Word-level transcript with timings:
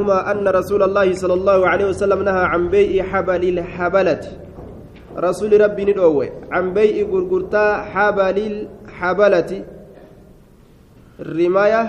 عنهما 0.00 0.30
أن 0.32 0.48
رسول 0.48 0.82
الله 0.82 1.14
صلى 1.14 1.34
الله 1.34 1.68
عليه 1.68 1.86
وسلم 1.92 2.22
نهى 2.22 2.44
عن 2.52 2.68
بيع 2.68 3.04
حبل 3.04 3.58
الحبلة. 3.58 4.20
رسول 5.16 5.60
ربي 5.60 5.84
ندوه 5.84 6.28
عن 6.50 6.72
بيع 6.72 7.06
غرغرتا 7.12 7.66
حبل 7.92 8.38
الحبلة. 8.52 9.50
رماية 11.20 11.82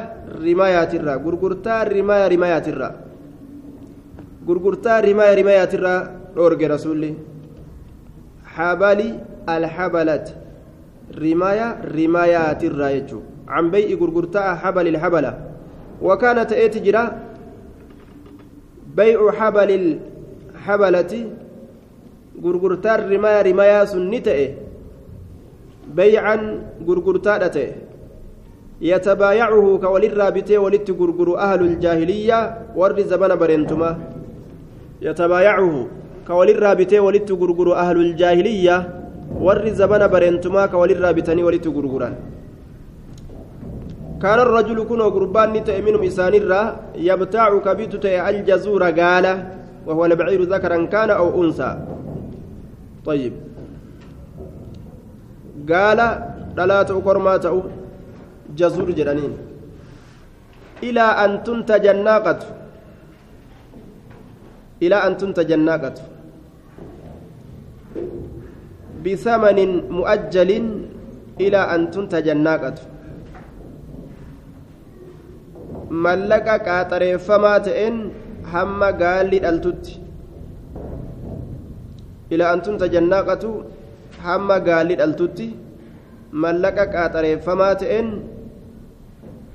رمايات 0.43 0.91
الرا. 0.95 1.15
غرغرتا 1.15 1.83
رماية 1.83 2.27
رمايات 2.27 2.67
الرا. 2.67 2.89
غرغرتا 4.47 4.99
رماية 4.99 5.33
رمايات 5.41 5.73
الرا. 5.75 5.95
دورج 6.35 6.63
رسولي. 6.63 7.13
حبل 8.45 8.99
الحبلة. 9.49 10.25
رماية 11.15 11.67
رمايات 11.95 12.61
الرا 12.63 12.89
يجو. 12.89 13.19
عن 13.47 13.71
بيع 13.71 13.87
غرغرتا 13.99 14.55
حبل 14.55 14.87
الحبلة. 14.87 15.31
وكانت 16.01 16.51
ايت 16.51 16.77
جرا 16.77 17.30
بيع 18.97 19.31
حبل 19.31 19.69
الحبلة 19.81 21.13
غرغرتا 22.43 22.95
رماية 22.95 23.41
رماية 23.41 23.85
سنته 23.85 24.39
بيعا 25.95 26.35
غرغرتا 26.87 27.37
دته 27.43 27.67
يتبايعه 28.81 29.65
كولر 29.83 30.19
بته 30.35 30.57
ولت 30.57 30.89
أهل 31.45 31.61
الجاهلية 31.61 32.39
ور 32.75 33.01
زمن 33.01 33.31
برنتما 33.41 33.91
يتبايعه 35.01 35.87
كولر 36.27 36.63
بته 36.79 36.99
ولت 36.99 37.29
أهل 37.83 37.97
الجاهلية 38.07 38.77
ور 39.45 39.69
زمن 39.69 40.01
برنتما 40.13 40.65
كولر 40.65 41.11
بتني 41.11 41.43
ولت 41.43 41.67
كان 44.21 44.39
الرجل 44.45 44.77
كن 44.89 45.01
قربان 45.01 45.49
نتأ 45.53 45.81
منهم 45.81 46.03
إسان 46.05 46.33
يبتاع 47.09 47.49
كبيت 47.65 47.93
الجزور 48.05 48.81
قال 49.01 49.25
وهو 49.85 50.01
البعير 50.05 50.41
ذكرا 50.53 50.77
كان 50.93 51.09
أو 51.09 51.27
أنثى. 51.41 51.71
طيب. 53.05 53.33
قال 55.69 55.99
لا 56.69 56.79
تؤكر 56.89 57.17
ما 57.17 57.37
تؤ 57.37 57.57
جزور 58.59 58.87
جرانين 58.97 59.33
إلى 60.85 61.05
أن 61.23 61.31
تنتج 61.45 61.85
الناقة. 61.87 62.39
إلى 64.83 64.97
أن 65.07 65.11
تنتج 65.17 65.49
الناقة. 65.51 65.97
بثمن 69.05 69.59
مؤجل 69.89 70.49
إلى 71.41 71.59
أن 71.73 71.81
تنتج 71.93 72.27
الناقة. 72.37 72.77
Mallaqa 75.91 76.55
qaaxareeffamaa 76.67 77.59
ta'een 77.67 77.95
hamma 78.53 78.89
gaalli 79.03 79.39
dhaltutti 79.45 79.93
ila 82.33 82.45
antunta 82.55 82.87
jannaaqatu 82.95 83.49
hamma 84.25 84.59
gaalli 84.67 84.95
dhaltutti 85.01 85.47
mallaqa 86.43 86.85
qaaxareeffamaa 86.95 87.73
ta'een 87.83 88.07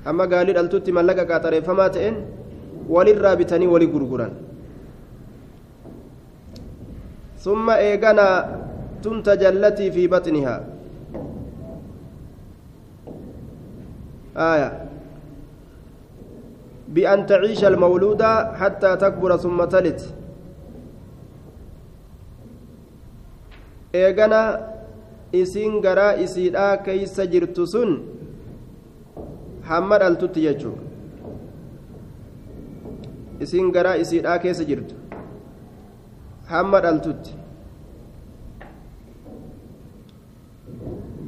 hamma 0.05 0.25
gaalli 0.33 0.53
dhaltutti 0.57 0.91
mallaqa 0.97 1.25
qaaxareeffamaa 1.31 1.89
ta'een 1.95 2.15
walirraa 2.95 3.35
bitanii 3.41 3.67
wali 3.75 3.87
gurguran 3.95 4.33
ثم 7.47 7.69
إيغانا 7.69 8.27
تنتج 9.03 9.43
التي 9.43 9.87
في 9.95 10.03
بطنها 10.11 10.55
آية 14.37 14.86
بأن 16.87 17.25
تعيش 17.25 17.65
المولودة 17.65 18.53
حتى 18.55 18.95
تكبر 18.95 19.37
ثم 19.37 19.63
تلد 19.63 20.01
إيغانا 23.95 24.41
isiin 25.33 25.81
garaa 25.83 26.13
isiidhaa 26.23 26.77
keeysa 26.85 27.25
jirtu 27.31 27.67
sun 27.67 27.89
hamma 29.69 29.99
dhaltutti 29.99 30.41
jechuu 30.45 30.77
isiin 33.45 33.71
garaa 33.75 33.95
isiidhaa 34.03 34.37
keessa 34.39 34.63
jirtu 34.69 34.95
hamma 36.51 36.79
dhaltutti 36.85 37.35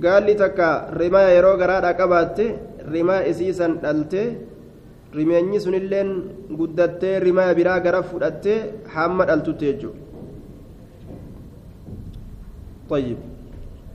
gaalli 0.06 0.36
takka 0.42 0.70
rimaya 1.02 1.36
yeroo 1.36 1.58
garaadhaa 1.62 2.00
qabaatte 2.02 2.46
rimaa 2.94 3.22
isiisan 3.32 3.74
dhaltee 3.84 4.28
rimeenyi 5.19 5.61
sunilleen 5.67 6.11
guddattee 6.61 7.21
rimaya 7.27 7.55
biraa 7.59 7.79
gara 7.85 8.03
fudhattee 8.11 8.59
hamma 8.95 9.25
dhaltutti 9.31 9.67
jechuudha 9.71 10.05
طيب 12.91 13.17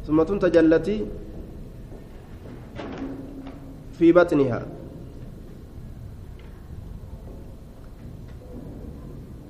ثم 0.07 0.23
تنتج 0.23 0.57
التي 0.57 1.05
في 3.97 4.11
بطنها 4.11 4.65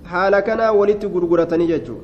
حال 0.05 0.39
كان 0.39 0.61
ولدت 0.75 1.05
غرغرتني 1.05 1.65
ججو 1.71 1.97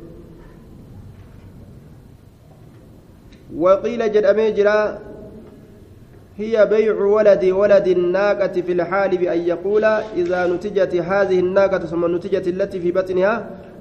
وقيل 3.56 4.02
جد 4.12 4.26
أميجرا 4.26 4.78
هي 6.41 6.55
بيع 6.67 6.95
ولد 7.17 7.45
ولد 7.45 7.87
الناقة 7.99 8.55
في 8.67 8.73
الحال 8.73 9.11
بأن 9.19 9.41
يقول 9.53 9.85
إذا 10.21 10.41
نتجت 10.53 10.95
هذه 11.11 11.39
الناقة 11.41 11.79
ثم 11.79 12.03
نتجت 12.17 12.47
التي 12.49 12.81
في 12.81 12.91
بطنها 12.93 13.35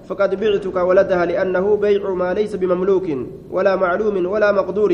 فقد 0.08 0.32
بعتك 0.42 0.76
ولدها 0.76 1.26
لأنه 1.26 1.66
بيع 1.86 2.04
ما 2.22 2.30
ليس 2.34 2.56
بمملوك 2.56 3.08
ولا 3.52 3.74
معلوم 3.76 4.16
ولا 4.26 4.52
مقدور. 4.52 4.92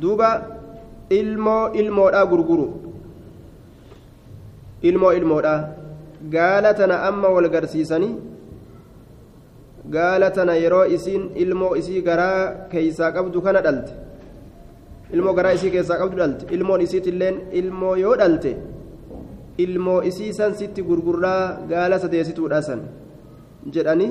دوبا 0.00 0.56
ilmoo 1.10 1.70
ilmoodhaa 1.80 2.26
gurguru 2.26 2.66
ilmoo 4.88 5.12
ilmoodhaa 5.18 5.68
gaala 6.34 6.74
tana 6.74 7.02
amma 7.08 7.28
wal 7.36 7.48
garsiisanii 7.48 8.14
gaala 9.94 10.30
tana 10.36 10.54
yeroo 10.62 10.84
isiin 10.96 11.24
ilmoo 11.42 11.72
isii 11.80 12.02
garaa 12.08 12.68
keeysaa 12.72 13.10
qabdu 13.16 13.38
kana 13.46 13.60
dhalte 13.66 13.92
ilmoo 15.14 15.34
garaa 15.38 15.54
isii 15.58 15.70
keessaa 15.74 15.98
qabdu 16.02 16.16
dhalte 16.22 16.44
ilmoon 16.56 16.80
isiitilleen 16.86 17.36
ilmoo 17.60 17.94
yoo 18.04 18.14
dhalte 18.20 18.52
ilmoo 19.64 20.00
isii 20.10 20.32
san 20.38 20.54
sitti 20.60 20.82
gurgurraa 20.88 21.42
gaala 21.72 21.98
sadeessituudha 22.04 22.62
san 22.68 22.80
jedhanii 23.74 24.10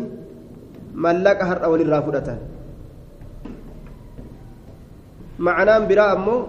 mallaqa 1.06 1.44
har'a 1.50 1.68
walirraa 1.74 2.02
fudhatan 2.08 2.40
ma'anaan 5.46 5.84
biraa 5.90 6.12
ammoo 6.16 6.40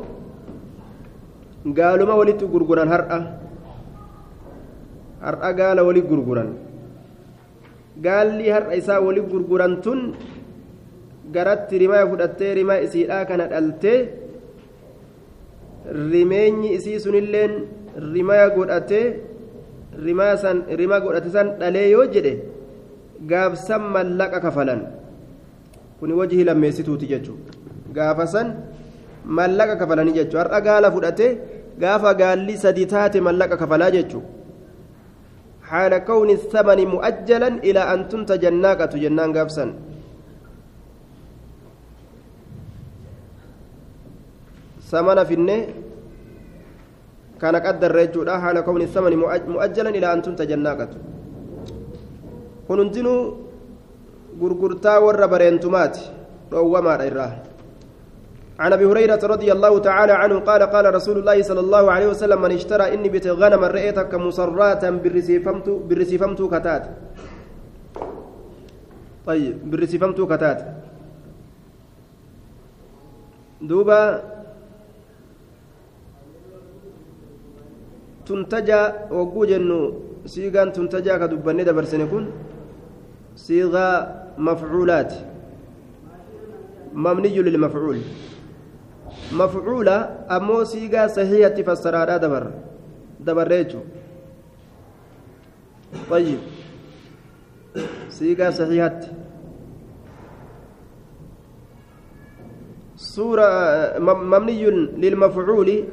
gaaluma 1.79 2.15
walitti 2.21 2.47
gurguran 2.55 2.89
har'a 2.95 3.19
har'a 5.27 5.51
gaala 5.61 5.83
wali 5.89 6.03
gurguran 6.11 6.49
gaalli 8.05 8.47
har'a 8.55 8.77
isaa 8.81 9.01
wali 9.07 9.21
gurguran 9.31 9.75
tun 9.85 10.01
garatti 11.35 11.79
rimaa 11.83 12.05
fudhattee 12.11 12.53
rimaa 12.61 12.81
isiidhaa 12.87 13.25
kana 13.31 13.47
dhaltee 13.53 13.99
rimeenyi 16.13 16.75
isii 16.77 17.01
sunilleen 17.05 17.53
rimaa 18.15 18.47
godhatee 18.57 19.07
rimaa 20.07 20.35
san 20.45 20.59
rimaa 20.81 21.01
godhate 21.05 21.31
san 21.37 21.49
dhalee 21.61 21.89
yoo 21.95 22.07
jedhe 22.15 22.35
gaafsan 23.31 23.83
mallaqa 23.95 24.41
kafalan. 24.45 24.81
Kuni 25.99 26.13
wajhi 26.13 26.45
lammeessituuti 26.45 27.07
jechuudha 27.13 27.53
gaafa 27.97 28.27
san 28.35 28.49
mallaqa 29.39 29.77
kafalanii 29.81 30.13
jechuudha 30.19 30.43
har'a 30.45 30.61
gaala 30.67 30.91
fudhate 30.95 31.27
gaafa 31.83 32.15
gaalli 32.21 32.57
sadi 32.65 32.85
taate 32.93 33.19
mallaqa 33.27 33.57
kafalaa 33.63 33.91
jechuudha 33.97 34.36
حال 35.71 35.93
كون 36.11 36.31
الثمن 36.39 36.79
مؤجلا 36.95 37.51
إلى 37.67 37.83
أن 37.93 38.01
تنتج 38.11 38.45
الناقة 38.55 38.93
جنان 39.03 39.31
قابسا 39.37 39.67
ثمن 44.91 45.19
في 45.29 45.35
النه 45.35 45.61
كان 47.41 47.57
قدر 47.67 47.91
رجولا 48.01 48.35
حال 48.43 48.57
كون 48.67 48.83
الثمن 48.87 49.13
مؤجلا 49.55 49.91
إلى 49.99 50.07
أن 50.13 50.19
تنتج 50.23 50.51
الناقة. 50.59 50.93
هنندنو 52.71 53.15
غرغرتا 54.41 54.95
ور 55.05 55.21
برينتمات 55.33 55.97
روما 56.53 56.95
الراه 57.09 57.33
عن 58.57 58.73
أبي 58.73 58.85
هريرة 58.85 59.21
رضي 59.21 59.53
الله 59.53 59.79
تعالى 59.79 60.13
عنه 60.13 60.37
قال 60.41 60.63
قال 60.63 60.95
رسول 60.95 61.17
الله 61.21 61.43
صلى 61.43 61.61
الله 61.61 61.85
عليه 61.93 62.09
وسلم 62.09 62.41
من 62.43 62.53
اشترى 62.57 62.95
إني 62.95 63.09
بت 63.13 63.27
غنما 63.29 63.69
رئيتك 63.69 64.15
مصراتا 64.15 64.91
بالرسيفمت 64.91 65.69
بالرسيفمت 65.69 66.41
كتات. 66.43 66.85
طيب 69.27 69.55
بالرسيفمت 69.71 70.19
كتات. 70.21 70.61
دوبا 73.61 74.01
jennu 79.47 79.81
siigaan 80.27 80.73
tuntajaa 80.75 81.19
ka 81.21 81.27
dubbanne 81.31 81.63
dabarsine 81.63 82.07
kun 82.11 82.25
siigaa 83.37 84.35
mafcuulaati 84.35 85.37
مبني 86.97 87.29
للمفعول. 87.29 87.99
مفعولة 89.33 89.97
أمو 90.31 90.65
سيغا 90.65 91.07
صحيحة 91.07 91.63
فسرها 91.63 92.17
دبر. 92.17 92.45
دبر 93.21 93.49
ريتو 93.49 93.79
طيب. 96.11 96.39
سيغا 98.09 98.51
صحيحة. 98.51 99.01
سورة 102.97 103.49
مبني 104.01 104.71
للمفعول 105.03 105.85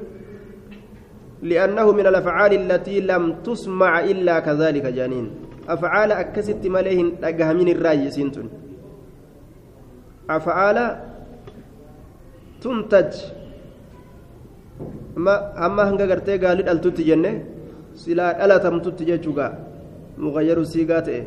لأنه 1.42 1.92
من 1.92 2.06
الأفعال 2.08 2.54
التي 2.54 3.00
لم 3.00 3.44
تسمع 3.44 4.00
إلا 4.00 4.40
كذلك 4.40 4.86
جانين. 4.86 5.32
أفعال 5.70 6.12
أكست 6.12 6.64
مليهن 6.68 7.24
أجهمين 7.24 7.68
الرأي 7.68 8.12
سنتون. 8.12 8.50
أفعال 10.30 10.78
tuntaj 12.64 13.12
amma 15.66 15.84
hanga 15.90 16.06
gartee 16.12 16.38
gaalii 16.44 16.66
dhaltutti 16.70 17.04
jenne 17.10 17.32
silaa 18.04 18.34
dhalatamtutti 18.40 19.06
jechuugaa 19.10 19.52
muqayyaru 20.24 20.66
siigaa 20.74 21.02
ta'e. 21.08 21.22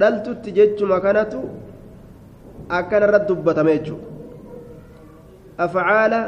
Dhaltutti 0.00 0.52
jechuma 0.58 1.00
kanatu 1.06 1.40
akkanarratti 2.78 3.28
dubbatame 3.32 3.72
jechuudha. 3.78 4.06
Afcaala 5.64 6.20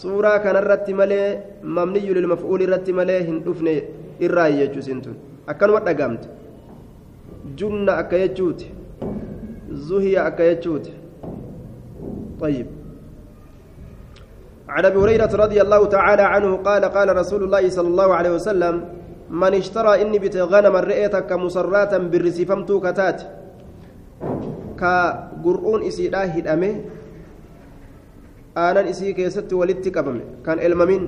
suuraa 0.00 0.38
kanarratti 0.46 0.94
malee 1.00 1.28
mamniyyu 1.78 2.14
lilmaf'uuli 2.18 2.64
irratti 2.68 2.92
malee 3.00 3.20
hin 3.28 3.38
dhufne 3.46 3.74
irraayi 4.28 4.58
jechuu 4.62 4.82
isintun 4.84 5.16
akkanuma 5.54 5.80
dhagaamte. 5.88 6.28
Junna 7.58 7.96
akka 8.02 8.18
jechuuti. 8.24 8.66
Zuhiya 9.88 10.24
akka 10.30 10.44
jechuuti. 10.50 10.92
طيب 12.40 12.66
عن 14.68 14.84
ابي 14.84 14.98
هريره 14.98 15.32
رضي 15.34 15.62
الله 15.62 15.86
تعالى 15.86 16.22
عنه 16.22 16.56
قال 16.56 16.84
قال 16.84 17.16
رسول 17.16 17.42
الله 17.44 17.68
صلى 17.68 17.88
الله 17.88 18.14
عليه 18.14 18.30
وسلم 18.30 18.74
من 19.30 19.54
اشترى 19.54 20.02
اني 20.02 20.18
بت 20.18 20.36
غنم 20.36 20.76
رئيتك 20.76 21.32
مسراتا 21.32 21.98
بالرسيفمتو 21.98 22.80
كتات 22.80 23.18
كقرؤون 24.80 25.80
اسيدا 25.82 26.22
هدامه 26.38 26.72
aanan 28.56 28.86
isii 28.88 29.12
keessatti 29.16 29.54
walitti 29.60 29.90
qabame 29.92 30.22
kan 30.44 30.58
elmamin 30.66 31.02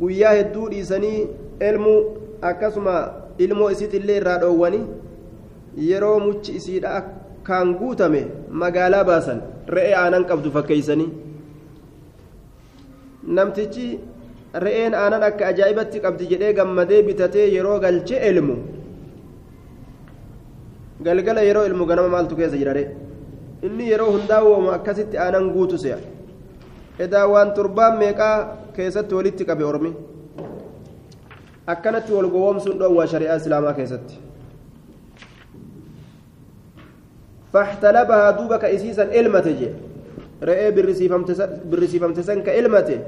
guyyaa 0.00 0.32
hedduu 0.38 0.70
dhiisanii 0.72 1.18
elmuu 1.68 1.98
akkasuma 2.50 2.94
ilmoo 3.46 3.68
isiitillee 3.74 4.16
irraa 4.22 4.38
dhoowwanii 4.44 4.82
yeroo 5.90 6.16
muchi 6.24 6.56
isiidha 6.60 6.96
akkaan 7.44 7.76
guutame 7.76 8.22
magaalaa 8.48 9.04
baasan 9.04 9.40
re'ee 9.68 9.94
aanan 9.94 10.24
qabdu 10.24 10.50
fakkeeysanii 10.56 11.10
namtichi 13.36 13.86
re'een 14.64 14.94
aanan 15.02 15.22
akka 15.28 15.44
ajaa'ibatti 15.52 16.00
qabdi 16.04 16.24
jedhee 16.32 16.52
gammadee 16.58 17.02
bitatee 17.08 17.46
yeroo 17.56 17.78
galche 17.84 18.16
elmu 18.30 18.56
galgala 21.06 21.42
yeroo 21.48 21.66
ilmu 21.70 21.84
ganama 21.90 22.08
maaltu 22.16 22.34
keessa 22.40 22.56
jirare 22.62 22.84
inni 23.66 23.90
yeroo 23.92 24.10
hundaa 24.16 24.42
woomu 24.48 24.70
akkasitti 24.78 25.16
aanan 25.24 25.52
guutu 25.54 25.78
se'a 25.84 25.98
edaa 27.04 27.26
waan 27.32 27.52
torbaan 27.56 27.98
meeqaa 28.02 28.36
keessatti 28.76 29.14
walitti 29.18 29.44
qabe 29.50 29.64
ormi 29.72 29.90
akkanatti 31.74 32.12
wal 32.16 32.28
gowwoomsuun 32.34 32.78
dhoowwaa 32.80 33.06
shari'aa 33.12 33.36
islaamaa 33.42 33.74
keessatti 33.80 34.14
فاحتلبها 37.54 38.30
دوبك 38.30 38.64
إسيسا 38.64 39.14
إلمته 39.14 39.50
جي. 39.50 39.68
رأي 40.42 40.70
بالرسيفمت 41.70 42.18
سن 42.20 42.42
كإلمته 42.42 42.98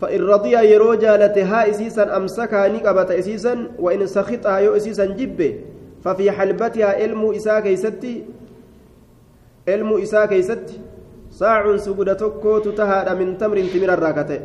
فإن 0.00 0.20
رضي 0.20 0.52
يرو 0.52 0.94
جالتها 0.94 1.70
إسيسا 1.70 2.16
أمسكها 2.16 2.68
نقبة 2.68 3.18
إسيسا 3.18 3.54
وإن 3.78 4.06
سخطها 4.06 4.58
يو 4.58 4.76
إسيسا 4.76 5.04
جبه. 5.16 5.52
ففي 6.04 6.30
حلبتها 6.30 6.88
علم 7.00 7.22
إساء 7.32 7.60
كيستي. 7.60 8.14
علم 9.68 9.90
إساء 10.02 10.26
كيستي. 10.26 10.76
ساع 11.30 11.76
سجودة 11.76 12.14
تكو 12.14 12.58
تتهاد 12.58 13.08
من 13.16 13.38
تمر 13.38 13.58
تمر 13.72 13.90
الراكتة. 13.94 14.38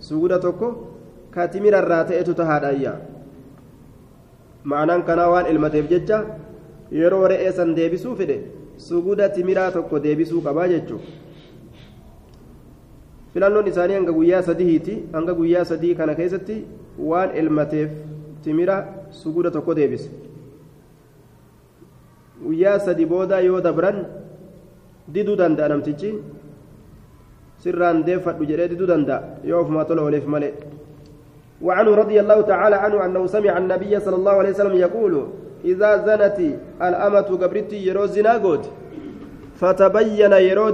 سجودة 0.00 0.36
تكو 0.40 0.68
كاتمر 1.34 1.74
الراتئ 1.78 2.22
تتهاد 2.22 2.64
أيا 2.64 2.94
معنى 4.64 5.02
كان 5.02 5.18
وان 5.18 5.44
علمته 5.44 5.80
بججة. 5.80 6.18
Yeroo 6.98 7.26
re'ee 7.32 7.52
san 7.58 7.74
deebisuu 7.78 8.14
fedhe 8.20 8.36
suguda 8.88 9.28
timiraa 9.36 9.70
tokko 9.76 9.98
deebisuu 10.06 10.40
qabaa 10.46 10.68
jechuudha 10.72 11.04
filannoon 13.34 13.66
isaanii 13.72 13.94
hanga 13.98 14.12
guyyaa 14.18 14.42
sadihiiti 14.48 14.94
hanga 15.12 15.34
guyyaa 15.40 15.64
sadii 15.72 15.94
kana 16.00 16.14
keessatti 16.20 16.56
waan 17.10 17.36
elmateef 17.42 17.90
timira 18.44 18.76
suguda 19.22 19.50
tokko 19.56 19.74
deebise 19.80 20.10
guyyaa 22.44 22.78
sadi 22.86 23.06
booda 23.06 23.40
yoo 23.48 23.60
dabran 23.68 23.98
diduu 25.14 25.36
danda'a 25.42 25.68
namtichi 25.72 26.10
sirraan 27.62 28.04
deeffadhu 28.06 28.48
jedhee 28.50 28.68
diduu 28.72 28.88
danda'a 28.92 29.20
yoo 29.52 29.60
ofumaa 29.62 29.84
tola 29.84 30.02
ooleef 30.08 30.26
malee 30.36 30.54
وعنه 31.60 31.94
رضي 31.94 32.20
الله 32.20 32.40
تعالى 32.40 32.76
عنه 32.76 32.96
أنه 33.04 33.22
سمع 33.26 33.52
النبي 33.58 33.92
صلى 34.00 34.16
الله 34.16 34.32
عليه 34.40 34.50
وسلم 34.50 34.76
يقول 34.86 35.14
إذا 35.64 35.90
زنت 36.06 36.38
الأمة 36.82 37.28
قبرتي 37.42 37.86
يرو 37.86 38.06
زنا 38.06 38.32
قوت 38.44 38.64
فتبين 39.60 40.32
يرو 40.32 40.70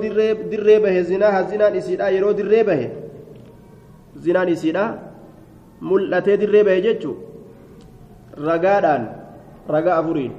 دريبه 0.53 1.01
زناها 1.01 1.43
زنان 1.43 1.77
إسيدا 1.77 2.09
يرو 2.09 2.31
دريبه 2.33 2.91
زنان 4.17 4.49
إسيدا 4.49 4.85
ملأتي 5.83 6.37
دريبه 6.37 6.79
جتشو 6.79 7.13
رقادان 8.39 9.03
رقا 9.71 9.93
أفورين 10.01 10.33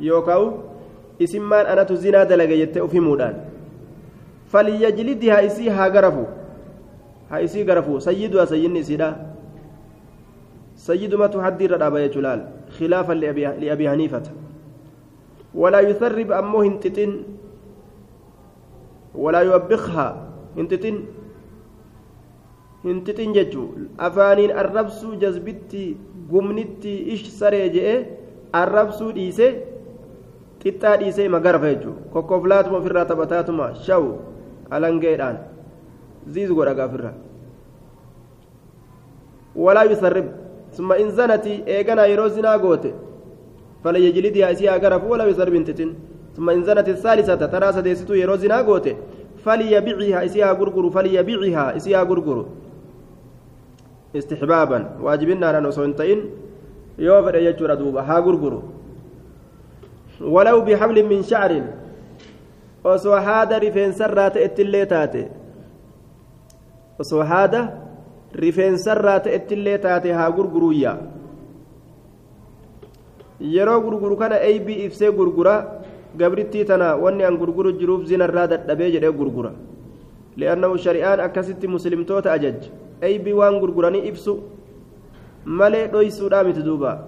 يوكاو 0.00 0.70
isimmaan 1.20 1.68
anatu 1.68 1.96
zinaa 2.00 2.24
dalaga 2.24 2.56
jettee 2.56 2.80
uf 2.80 2.92
himuudhaan 2.96 3.34
falyajlidhi 4.52 5.28
haa 5.28 5.42
isii 5.48 5.68
haa 5.68 5.90
garafu 5.96 6.24
haa 7.30 7.40
isii 7.46 7.64
garafu 7.64 8.00
sayyiduha 8.00 8.46
sayyinni 8.52 8.80
isiidha 8.84 9.10
sayyidumatu 10.86 11.44
haddi 11.44 11.64
irra 11.68 11.78
dhaaba 11.82 12.00
jechuu 12.06 12.24
laal 12.28 12.42
خلافا 12.78 13.12
لأبي, 13.12 13.46
لأبي 13.46 13.90
حنيفة 13.90 14.22
ولا 15.54 15.80
يثرب 15.80 16.32
أمه 16.32 16.62
هنتتن 16.62 17.22
ولا 19.14 19.40
يوبخها 19.40 20.08
هنتتن 20.56 20.96
هنتتن 22.84 23.32
ججو 23.32 23.64
أفانين 24.00 24.50
الربس 24.50 25.04
جذبتي 25.22 25.96
قمنتي 26.32 26.94
إيش 27.10 27.28
سريجئ 27.28 28.06
الربس 28.54 29.02
ديسي 29.02 29.48
qixxaa 30.60 31.00
dhiisee 31.00 31.24
magarfa 31.32 31.72
jechuudha 31.72 32.12
kokkoflaatuma 32.12 32.76
ofirraa 32.78 33.08
taphataatuma 33.08 33.66
shawu 33.86 34.10
alangeedhaan 34.76 35.38
ziiz 36.34 36.50
godha 36.52 36.74
gaafirra 36.80 37.12
walaa 39.56 39.86
yusarrib 39.88 40.28
summa 40.77 40.97
in 41.03 41.11
zanati 41.11 41.53
eeganaa 41.75 42.05
yeroo 42.11 42.27
zinaa 42.37 42.57
goote 42.65 42.93
falyajlidihaa 43.83 44.49
isii 44.55 44.67
haa 44.67 44.79
garafu 44.85 45.11
walaa 45.11 45.27
yusarrib 45.31 45.53
hin 45.53 45.65
titin 45.65 45.95
summa 46.35 46.53
in 46.53 46.63
zanati 46.69 46.95
saalisata 47.05 47.47
taraa 47.47 47.73
sadeessituu 47.73 48.15
yeroo 48.21 48.37
zinaa 48.43 48.63
goote 48.69 48.97
falyabicihaa 49.45 50.23
isii 50.29 50.41
haa 50.41 50.55
gurguru 50.61 50.91
falyabicihaa 50.91 51.73
isii 51.81 51.93
haa 51.93 52.05
gurguru 52.11 52.45
istixbaaban 54.13 54.85
waajibinnaadhaan 55.05 55.65
osoo 55.71 55.83
hin 55.87 55.93
ta'in 56.01 56.21
yoo 57.07 57.21
fedhe 57.23 57.41
jechuudha 57.47 57.75
duuba 57.83 58.03
haa 58.03 58.21
gurguru 58.29 58.63
ولو 60.21 60.61
بحبل 60.61 60.97
من 61.11 61.23
شعر 61.23 61.51
osoo 62.85 63.17
haada 63.27 63.59
rifeensarraa 63.59 64.29
ta'ettillee 64.35 64.85
taate 64.85 65.21
osoo 66.99 67.23
haada 67.31 67.61
rifeensarraa 68.34 69.20
ta'ettillee 69.20 69.78
taate 69.78 70.12
haa 70.12 70.30
gurguruyya. 70.30 70.96
Yeroo 73.40 73.80
gurguru 73.80 74.16
kana 74.16 74.36
eybii 74.40 74.84
ibsee 74.84 75.10
gurgura 75.12 75.82
gabrittii 76.16 76.64
tana 76.64 76.96
wanni 76.96 77.24
an 77.24 77.36
gurguru 77.38 77.72
jiruuf 77.78 78.04
zinarraa 78.06 78.46
dadhabee 78.46 78.90
jedhee 78.92 79.12
gurgura. 79.12 79.52
Li'annahu 80.36 80.78
shari'aan 80.78 81.20
akkasitti 81.20 81.66
muslimtoota 81.68 82.32
ajaj. 82.32 82.68
Eybii 83.02 83.32
waan 83.32 83.58
gurguranii 83.60 84.06
ibsu 84.08 84.40
malee 85.44 85.86
dhoysuudhaa 85.88 86.44
miti 86.44 86.62
duuba. 86.62 86.98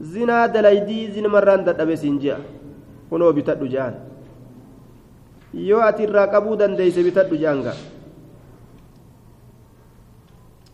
Zinaa 0.00 0.48
dalaydii 0.48 1.10
zinumarraan 1.14 1.64
dadhabe 1.64 1.96
siin 1.96 2.18
ji'a. 2.20 2.36
Kunoo 3.10 3.32
bitadhu 3.32 3.66
je'an 3.68 3.94
yoo 5.54 5.80
ati 5.82 6.02
irraa 6.06 6.26
qabuu 6.30 6.56
dandeeyse 6.56 7.02
bitadhu 7.02 7.36
jaanga 7.36 7.72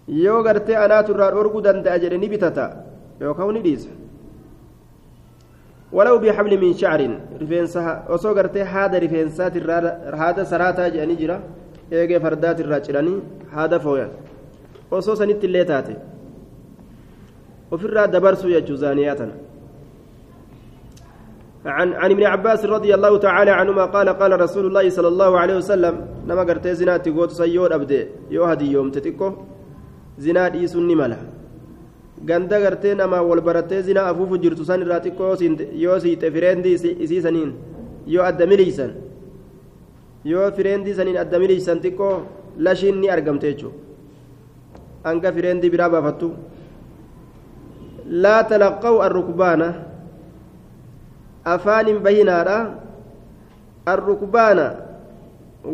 yoo 0.09 0.43
gartee 0.43 0.77
anaatu 0.85 1.13
irraa 1.15 1.31
dhorguu 1.37 1.63
danda'a 1.69 1.99
jedhe 2.03 2.19
ni 2.19 2.29
bitata 2.29 2.67
yookaan 3.21 3.55
ni 3.55 3.63
dhiisa 3.69 3.91
ولو 5.93 6.19
بحبل 6.19 6.53
من 6.61 6.75
شعر 6.75 7.01
رفينسها 7.43 8.11
وسو 8.11 8.33
غرتي 8.33 8.63
هذا 8.63 8.99
رفينسات 8.99 9.57
هذا 10.23 10.43
سراتا 10.45 10.89
جاني 10.89 11.15
جرا 11.15 11.39
eegee 11.91 12.19
fardaat 12.25 12.59
irraa 12.63 12.81
cidhanii 12.87 13.19
haada 13.55 13.79
fooyan 13.85 14.11
osoo 14.91 15.17
sanitti 15.21 15.47
illee 15.49 15.65
taate 15.71 15.93
ofirraa 17.75 18.07
dabarsuu 18.15 18.51
jechuu 18.55 18.79
zaaniyaa 18.85 19.19
tana 19.21 19.35
عن 21.77 21.89
عن 22.03 22.11
ابن 22.11 22.25
عباس 22.25 22.65
رضي 22.65 22.95
الله 22.95 23.19
تعالى 23.19 23.51
عنهما 23.51 23.85
قال 23.85 24.09
قال 24.09 24.41
رسول 24.41 24.67
الله 24.67 24.87
صلى 24.91 25.09
الله 25.09 25.39
عليه 25.39 25.57
وسلم 25.57 25.95
نما 26.29 26.43
غرتي 26.43 26.75
زنا 26.75 26.97
تيغوت 26.97 27.31
سيود 27.31 27.73
ابدي 27.73 28.07
يو 28.31 28.45
هدي 28.45 28.67
يوم 28.73 28.91
تتيكو 28.91 29.29
زنا 30.19 30.49
دي 30.49 30.67
سني 30.67 30.95
ملا 30.95 31.19
ganda 32.25 32.59
gartee 32.61 32.95
nama 32.97 33.21
wal 33.23 33.41
barattee 33.41 33.83
zinaa 33.83 34.09
afuufu 34.11 34.39
jirtu 34.39 34.65
san 34.65 34.81
irraa 34.81 35.01
xiqqoo 35.05 35.37
yoo 35.85 35.99
siite 36.01 36.31
fireendii 36.35 36.75
isiisaniin 37.05 37.53
yoo 38.07 38.25
adda 38.25 38.47
miliisan 38.47 38.91
yoo 40.25 40.51
fireendii 40.57 40.95
saniin 40.95 41.19
adda 41.23 41.39
miliisan 41.39 41.79
xiqqoo 41.85 42.15
lashiin 42.59 43.01
ni 43.01 43.11
argamte 43.11 43.47
jechuudha 43.53 43.77
hanga 45.05 45.33
fireendii 45.33 45.71
biraa 45.75 45.91
baafattu 45.95 46.31
laa 48.23 48.43
talaqqaw 48.51 48.97
arrukbaana 49.07 49.69
afaan 51.55 51.87
hin 51.91 51.99
bahinaadha 52.07 52.57
arrukbaana 53.95 54.67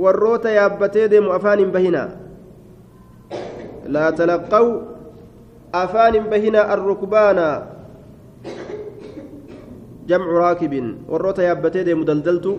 warroota 0.05 0.51
yaabbatee 0.59 1.09
deemu 1.15 1.33
afaan 1.39 1.59
hin 1.65 1.73
bahinaa 1.77 2.09
talaqqaw 3.91 4.67
afaan 5.73 6.15
hin 6.15 6.27
bahinaa 6.31 6.69
arrukbaana 6.75 7.47
jamcu 10.07 10.39
raakibin 10.43 10.87
warroota 11.09 11.43
yaabbatee 11.49 11.85
deemu 11.89 12.05
daldaltu 12.11 12.53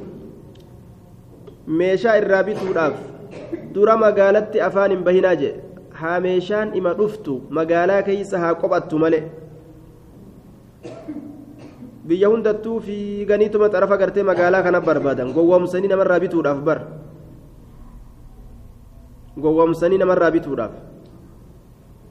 meeshaa 1.67 2.17
irraa 2.21 2.43
bituudhaaf 2.49 2.95
dura 3.75 3.95
magaalatti 4.05 4.61
afaan 4.67 4.91
hin 4.95 5.03
bahinaa 5.07 5.35
jee 5.41 5.53
haa 6.01 6.19
meeshaan 6.25 6.75
ima 6.81 6.93
dhuftu 6.99 7.41
magaalaa 7.59 8.01
keeysa 8.09 8.39
haa 8.43 8.53
qophattu 8.63 8.99
male 9.03 9.19
biyya 12.07 12.27
hundattuu 12.33 12.77
fiiganiituma 12.87 13.69
xarafa 13.75 13.97
gartee 14.01 14.23
magaalaa 14.31 14.63
kana 14.67 14.81
barbaadan 14.87 15.31
gowwoomsanii 15.37 15.91
namarraa 15.93 16.19
bituudhaaf 16.25 16.59
bar 16.69 16.79
gowwoomsanii 19.45 19.97
namarraa 20.01 20.31
bituudhaaf 20.37 20.73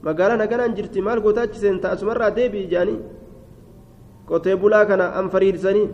magaalaa 0.06 0.36
naganaan 0.42 0.74
jirti 0.76 1.00
maal 1.06 1.20
gootaa 1.26 1.46
seenta 1.64 1.90
asumarraa 1.94 2.30
deebi'i 2.38 2.66
jaanii 2.72 2.98
qotee 4.28 4.56
bulaa 4.62 4.84
kana 4.90 5.06
an 5.18 5.26
fariidsanii 5.34 5.88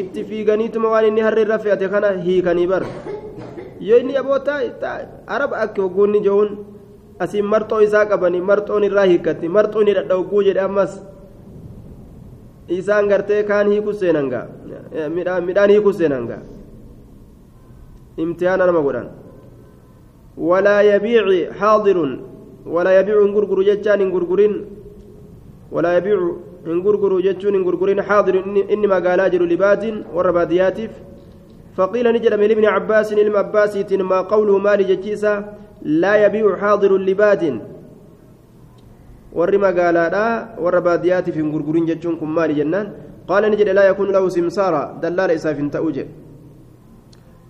itti 0.00 0.24
fiiganiituma 0.28 0.88
waan 0.94 1.06
inni 1.08 1.20
harree 1.26 1.44
irra 1.46 1.58
fe'ate 1.64 1.88
kana 1.94 2.08
hiikanii 2.26 2.66
bar 2.72 2.82
yoo 3.88 3.98
inni 4.02 4.16
abootaa 4.22 4.60
araba 5.36 5.56
akka 5.64 5.82
hogguunni 5.82 6.20
jehuun 6.26 6.50
asiin 7.26 7.46
marxoo 7.54 7.80
isaa 7.88 8.04
qabanii 8.12 8.40
marxoon 8.50 8.84
irraa 8.88 9.06
hiikkatti 9.10 9.48
marxoo 9.56 9.80
inni 9.84 9.94
dhadha'ugguu 9.98 10.42
jedhe 10.48 10.62
ammas 10.68 10.92
isaan 12.78 13.08
gartee 13.12 13.42
kaan 13.50 13.66
hiiku 13.74 13.92
seenan 14.00 14.28
gaa 14.32 14.46
midhaan 15.18 15.70
hiiku 15.74 15.92
seenan 16.00 16.24
gaa 16.30 16.42
imtihaana 18.24 18.66
nama 18.70 18.80
godhan 18.86 19.08
hin 23.22 23.32
gurguru 23.32 23.64
jechaan 23.64 24.00
hin 24.00 24.10
gurgurin 24.10 24.54
walaa 25.72 25.94
yabiicu 25.98 26.28
hin 26.66 26.82
gurguru 26.82 27.22
jechuun 27.22 27.54
hin 27.54 27.64
gurgurin 27.64 28.02
xaadirun 28.02 28.56
inni 28.56 28.86
magaalaa 28.86 29.28
jiru 29.30 29.46
libaatin 29.46 30.04
warra 30.14 30.32
baadiyyaatiif 30.32 30.90
فقيل 31.74 32.06
نجد 32.12 32.34
من 32.34 32.50
ابن 32.50 32.64
عباس 32.64 33.12
علم 33.18 33.36
عباس 33.36 33.92
ما 33.92 34.20
قوله 34.20 34.58
مالي 34.58 34.84
جتيسا 34.84 35.58
لا 35.82 36.14
يبيع 36.24 36.56
حاضر 36.56 36.92
لباد 36.98 37.42
warri 39.34 39.58
magaalaadha 39.58 40.54
warra 40.62 40.80
baadiyyaatiif 40.80 41.34
hin 41.34 41.50
gurgurin 41.50 41.86
jechuun 41.90 42.14
kun 42.18 42.30
maali 42.30 42.54
jennaan 42.54 42.92
qaala 43.26 43.50
ni 43.50 43.56
jedhe 43.58 43.74
laa 43.74 43.90
yakuunu 43.90 44.14
lahu 44.14 44.30
simsaara 44.30 44.94
dallaala 45.02 45.34
isaaf 45.34 45.58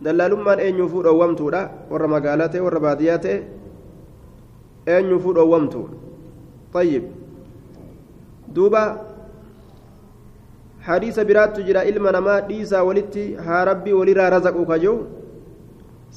dallaalummaan 0.03 0.61
eenyuufuu 0.69 1.03
dhoowwamtuudha 1.07 1.61
warra 1.91 2.09
magaalaa 2.15 2.49
ta'e 2.55 2.65
warra 2.69 2.81
baadiyyaa 2.87 3.19
ta'e 3.27 3.37
eenyuufuu 4.87 5.35
dhoowwamtu 5.39 5.83
طيب 6.75 7.03
duuba 8.55 8.83
hadiisa 10.87 11.25
biraattu 11.25 11.63
jira 11.67 11.85
ilma 11.91 12.11
namaa 12.17 12.41
dhiisaa 12.49 12.83
walitti 12.89 13.25
haa 13.47 13.65
rabbii 13.71 13.93
walirraa 14.01 14.31
razaquu 14.35 14.67
kajoo 14.71 14.99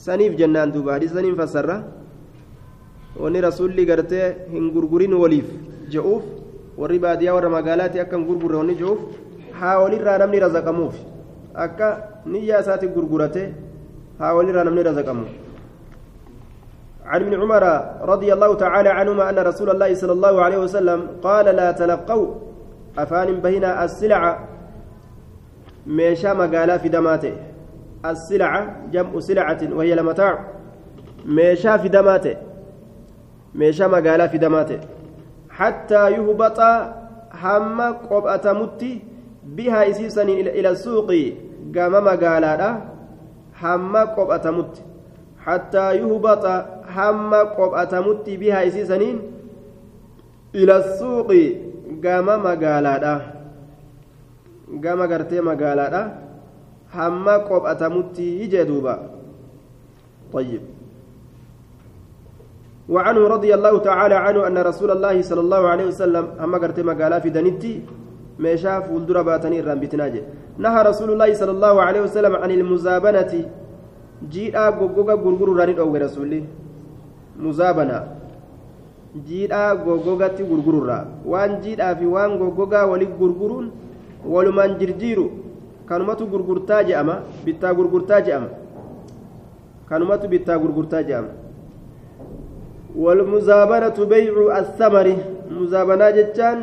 saniif 0.05 0.33
jennaan 0.39 0.73
duuba 0.75 0.93
hadiisa 0.95 1.15
saniin 1.19 1.37
fassarra 1.41 1.77
wanni 3.21 3.41
rasuulli 3.47 3.85
gartee 3.91 4.27
hin 4.53 4.65
gurgurin 4.75 5.13
waliif 5.23 5.47
je'uuf 5.93 6.25
warri 6.81 6.99
baadiyyaa 7.05 7.35
warra 7.37 7.49
magaalaatti 7.57 8.03
akka 8.03 8.17
hin 8.17 8.25
gurgurre 8.29 8.57
wanni 8.61 8.75
je'uuf 8.81 8.99
haa 9.61 9.77
walirraa 9.83 10.17
namni 10.23 10.43
razaqamuuf 10.45 10.95
akka 11.65 11.87
niyyaa 12.33 12.61
isaatti 12.65 12.87
gurgurate 12.97 13.43
haa 14.19 14.33
walirraa 14.33 14.63
namni 14.63 14.83
razaqamu 14.83 15.25
عن 17.07 17.21
ابن 17.23 17.33
عمر 17.41 17.63
رضي 18.03 18.33
الله 18.33 18.51
تعالى 18.55 18.89
عنهما 18.89 19.29
أن 19.29 19.39
رسول 19.39 19.69
الله 19.69 19.95
صلى 19.95 20.11
الله 20.11 20.35
عليه 20.41 20.57
وسلم 20.57 20.99
قال 21.23 21.45
لا 21.55 21.71
تلقوا 21.71 22.27
أفان 22.97 23.39
بهنا 23.39 23.83
السلعة 23.83 24.33
ميشا 25.87 26.33
مقالا 26.33 26.77
في 26.83 26.89
دماته. 26.89 27.33
السلعة 28.05 28.91
جمع 28.91 29.19
سلعة 29.19 29.61
وهي 29.71 29.93
المتاع 29.93 30.33
ميشا 31.25 31.77
في 31.77 31.87
دماته. 31.87 32.35
meeshaa 33.55 33.87
magaalaa 33.89 34.27
fidamaate 34.27 34.79
hattaa 35.59 36.09
yuhbaxa 36.09 36.69
hamma 37.43 37.93
qophatamutti 38.09 38.91
bihaa 39.59 39.85
isiisaniin 39.91 40.47
ila 40.59 40.75
suuqii 40.75 41.25
gama 41.77 42.01
magaalaadha 42.09 42.69
hamma 43.61 44.01
qophatamutti 44.17 44.81
hattaa 45.45 45.91
yuhbaxa 46.01 46.53
hamma 46.97 47.39
qophatamutti 47.57 48.37
bihaa 48.41 48.63
isiisaniin 48.69 49.17
ila 50.61 50.75
suuqii 50.99 51.47
gama 52.05 52.37
magaalaadha 52.47 53.13
gama 54.85 55.07
gartee 55.11 55.41
magaalaadha 55.49 56.01
hamma 56.97 57.35
qophatamutti 57.51 58.25
jee 58.55 58.65
duuba 58.71 58.95
طيب 60.33 60.61
وعنه 62.89 63.27
رضي 63.27 63.51
الله 63.55 63.73
تعالى 63.79 64.15
عنه 64.15 64.47
أن 64.47 64.57
رسول 64.57 64.91
الله 64.91 65.21
صلى 65.21 65.39
الله 65.39 65.61
عليه 65.67 65.85
وسلم 65.85 66.25
أما 66.43 66.57
قرت 66.57 66.79
مقالا 66.79 67.19
في 67.19 67.29
دنيتي 67.29 67.73
ميشا 68.43 68.73
فولدر 68.85 69.17
باتني 69.27 69.59
رامبتناجي 69.67 70.21
نهى 70.63 70.79
رسول 70.89 71.09
الله 71.13 71.29
صلى 71.41 71.51
الله 71.57 71.75
عليه 71.87 72.01
وسلم 72.05 72.33
عن 72.41 72.51
المزابنة 72.59 73.33
جيدا 74.33 74.63
غوغوغا 74.79 75.13
غرغر 75.23 75.49
راني 75.59 75.73
أو 75.79 75.95
رسولي 76.05 76.41
مزابنة 77.45 77.97
جيدا 79.27 79.63
غوغوغا 79.85 80.27
تي 80.37 80.43
غرغر 80.49 80.89
وان 81.31 81.51
جيدا 81.63 81.93
في 81.97 82.05
وان 82.05 82.31
غوغوغا 82.41 82.81
ولي 82.91 83.07
غرغرون 83.19 83.65
ولمن 84.33 84.69
جرجيرو 84.79 85.27
كانمتو 85.89 86.25
غرغرتا 86.33 86.77
جاما 86.89 87.15
بيتا 87.45 87.69
غرغرتا 87.77 88.17
جاما 88.27 88.49
كانمتو 89.89 90.27
بيتا 90.33 90.53
غرغرتا 90.61 91.01
جاما 91.09 91.31
والمزابنة 93.03 93.97
بيع 94.13 94.35
الثمر 94.61 95.07
مزابنة 95.59 96.09
جتان 96.17 96.59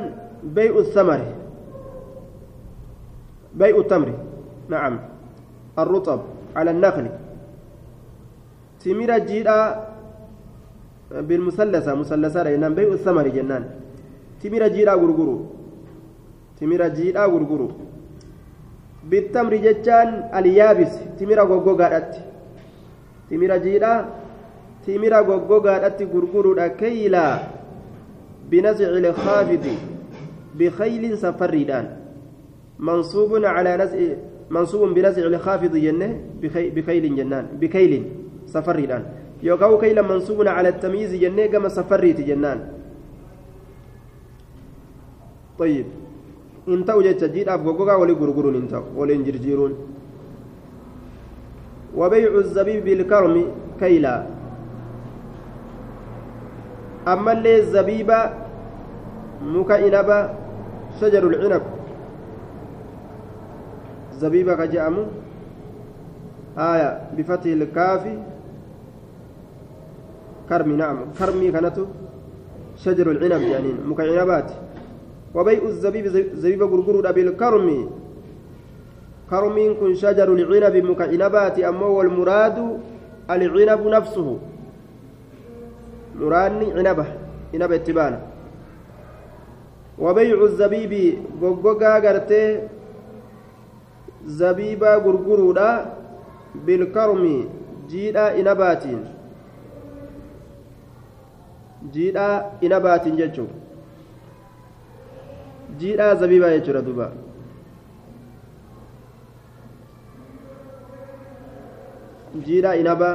بيع 0.57 0.75
الثمر 0.85 1.21
بيع 3.55 3.77
التمر. 3.79 4.09
نعم. 4.69 4.95
الرطب 5.79 6.21
على 6.57 6.71
النخل. 6.71 7.07
تمر 8.85 9.11
جيدا 9.19 9.59
بالمثلثة. 11.11 11.95
مثلثة 11.95 12.43
لأن 12.43 12.75
بيع 12.75 12.89
الثمر 12.99 13.29
جنان. 13.29 13.65
تمر 14.43 14.63
جيدا 14.69 14.95
غرغرو. 14.95 15.37
تمر 16.61 16.83
جيدا 16.89 17.25
غرغرو. 17.25 17.69
بالتمر 19.11 19.55
جتان 19.57 20.09
اليابس. 20.35 20.93
تمر 21.19 21.39
غوغوغادت 21.41 22.13
تمر 23.31 23.57
جيدا 23.57 23.93
timira 24.85 25.25
goggogaadhatti 25.25 26.05
gurguruudha 26.07 26.69
kaylaa 26.81 27.39
binazci 28.51 28.85
ilkaafidi 28.85 29.79
bikaylin 30.55 31.17
safarriidhaan 31.17 31.87
mansuubun 32.79 33.43
calaa 33.43 33.77
nazci 33.77 34.17
منصوب 34.51 34.95
بنزع 34.95 35.25
الخافض 35.25 35.73
جنة 35.73 36.21
بخيل 36.77 37.17
جنان 37.17 37.57
بكيل 37.61 37.93
سفر 38.47 38.79
الآن 38.79 39.05
يوكاو 39.43 39.81
كيلا 39.81 40.03
منصوب 40.05 40.45
على 40.47 40.69
التمييز 40.69 41.17
جنة 41.17 41.47
كما 41.49 41.69
سفري 41.73 42.13
جنان. 42.13 42.69
طيب. 45.59 45.87
انتو 46.69 47.03
جيتش 47.03 47.25
جيد 47.25 47.49
أب 47.49 47.67
غوغا 47.67 47.95
ولي 47.97 48.13
غرغرون 48.13 48.55
انتو 48.55 48.83
ولي 48.97 49.15
انجرجيرون 49.17 49.73
وبيع 51.97 52.33
الزبيب 52.45 52.85
بالكرم 52.85 53.37
كيلا. 53.81 54.27
أما 57.09 57.33
اللي 57.33 57.59
الزبيبة 57.59 58.19
مكا 59.41 59.77
إنبا 59.89 60.19
شجر 61.01 61.25
العنب. 61.27 61.65
زبيبة 64.21 64.55
كجأمو 64.55 65.05
آية 66.59 67.01
بفتح 67.17 67.47
الكاف 67.47 68.05
كرمي 70.49 70.77
نعم 70.77 70.99
كرمي 71.19 71.51
كانت 71.53 71.77
شجر 72.77 73.11
العنب 73.11 73.43
يعني 73.43 73.71
مكا 73.87 74.03
عنبات 74.21 74.51
وبيع 75.35 75.63
الزبيب 75.63 76.07
زبيب 76.35 76.63
غرغر 76.63 77.13
بالكرم 77.13 77.91
كرم 79.31 79.77
كن 79.81 79.95
شجر 79.95 80.33
العنب 80.33 80.77
مكعنبات 80.91 81.59
أما 81.59 81.87
والمراد 81.87 82.79
العنب 83.31 83.87
نفسه 83.87 84.39
مراني 86.21 86.73
عنبه 86.73 87.07
عنب 87.55 87.73
اتبان 87.73 88.21
وبيع 89.99 90.43
الزبيب 90.45 91.19
غوغا 91.43 91.99
غرتي 91.99 92.69
زبيبا 94.27 94.95
غرغرودا 94.97 95.71
بالكرم 96.67 97.25
جيدا 97.91 98.25
عنباتين 98.37 99.01
جيدا 101.93 102.27
عنباتين 102.63 103.17
جچو 103.17 103.47
jiidhaa 105.79 106.15
zabiibaa 106.15 106.51
jechuudha 106.55 106.83
duuba 106.87 107.07
jiidhaa 112.47 112.75
inaba 112.83 113.11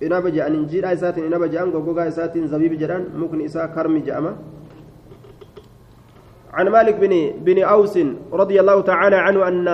inaba 0.00 0.30
jedhaniin 0.30 0.66
jiidhaa 0.72 0.94
isaatiin 0.98 1.26
inaba 1.30 1.48
jedhan 1.54 1.70
goggogaa 1.74 2.06
isaatiin 2.12 2.48
zabiibi 2.54 2.76
jedhan 2.82 3.06
mukni 3.22 3.44
isaa 3.50 3.68
karmi 3.76 4.02
jedhama 4.08 4.32
عن 6.58 6.68
مالك 6.68 6.94
بن 6.98 7.12
بن 7.46 7.62
أوس 7.62 7.98
رضي 8.32 8.60
الله 8.60 8.80
تعالى 8.80 9.16
عنه 9.16 9.48
أن 9.48 9.68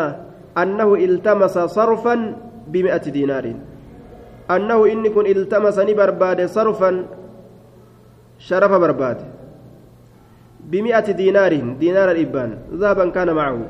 أنه 0.58 0.94
التمس 0.94 1.58
صرفا 1.58 2.36
بمئة 2.68 3.04
دينار. 3.08 3.46
أنه 4.50 4.78
إن 4.92 5.08
كن 5.08 5.26
التمس 5.26 5.78
نبرباد 5.78 6.46
صرفا 6.46 6.90
شرف 8.38 8.72
برباد. 8.72 9.18
بمئة 10.60 11.08
دينار 11.12 11.52
دينار 11.80 12.10
الإبان. 12.10 12.50
ذهبا 12.72 13.10
كان 13.10 13.32
معه. 13.32 13.60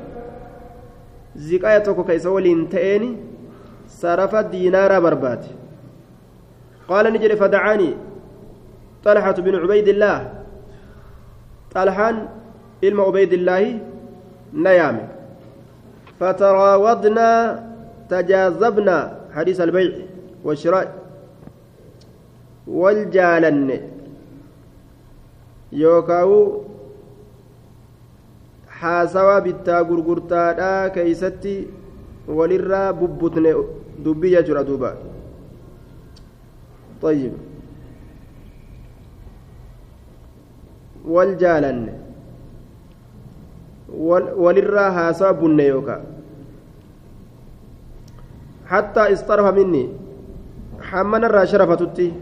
زكاية 1.35 1.77
توكو 1.77 2.03
تأني 2.71 3.17
صرف 3.87 4.35
دينار 4.35 4.99
برباد. 4.99 5.45
قال 6.87 7.13
نجري 7.13 7.35
فدعاني 7.35 7.91
طلحة 9.03 9.31
بن 9.31 9.55
عبيد 9.55 9.87
الله. 9.87 10.33
طلحان 11.75 12.27
علم 12.83 13.01
عبيد 13.01 13.33
الله 13.33 13.79
نيام 14.53 14.97
فتراودنا 16.19 17.29
تجاذبنا 18.09 18.97
حديث 19.35 19.57
البيع 19.61 19.91
والشراء 20.43 20.87
والجالن 22.67 23.69
يوكاو 25.71 26.31
haasawaa 28.81 29.41
bittaa 29.41 29.83
gurgurtaadhaa 29.89 30.89
keeysatti 30.95 31.53
walirraa 32.37 32.93
bubbutne 33.01 33.51
dubbii 34.05 34.35
jechuudha 34.37 34.63
duuba 34.69 34.91
طيب 37.01 37.33
والجالن 41.13 41.79
وللرا 44.42 44.88
هاسا 44.88 45.30
بن 45.30 45.60
يوكا 45.60 46.02
حتى 48.66 49.12
استرف 49.12 49.46
مني 49.54 49.88
حمنا 50.80 51.26
الرا 51.26 51.44
شرفتتي 51.44 52.12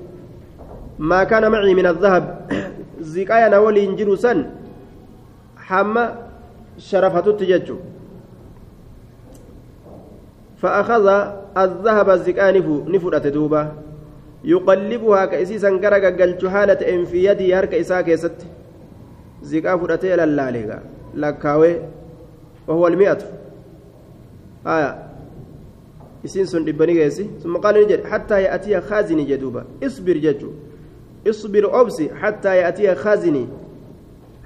ما 0.99 1.25
كان 1.25 1.51
معي 1.51 1.75
من 1.75 1.87
الذهب 1.87 2.25
زكايا 3.01 3.49
نولي 3.49 3.85
انجلو 3.85 4.17
سن 4.17 4.39
حما 5.57 6.05
شرفتت 6.79 7.43
ججو 7.43 7.77
فأخذ 10.63 11.07
الذهب 11.57 12.11
الزكاة 12.11 12.51
نفرة 12.89 13.29
دوبا 13.29 13.73
يقلبها 14.45 15.27
كأسيسا 15.27 15.71
كرقا 15.79 16.11
قلت 16.23 16.47
حالة 16.47 16.81
إن 16.95 17.05
في 17.05 17.25
يدي 17.25 17.55
هرك 17.55 17.75
إساك 17.75 18.09
يست 18.09 18.47
زكاة 19.43 19.77
فرأتي 19.77 20.17
للاليغا 20.17 20.79
لكاوي 21.16 21.76
وهو 22.68 22.88
المئة 22.88 23.18
آية 24.68 25.14
isiin 26.24 26.46
sun 26.48 26.64
dhibbanii 26.66 26.94
geessi. 26.96 27.28
ثم 27.44 27.58
قال 27.58 27.76
نجد 27.76 28.06
حتى 28.06 28.42
يأتي 28.42 28.82
خازني 28.82 29.24
جدوبا 29.24 29.66
اصبر 29.84 30.18
ججو 30.18 30.52
اصبر 31.28 31.82
أبسي 31.82 32.10
حتى 32.16 32.58
يأتي 32.58 32.96
خازني 32.96 33.48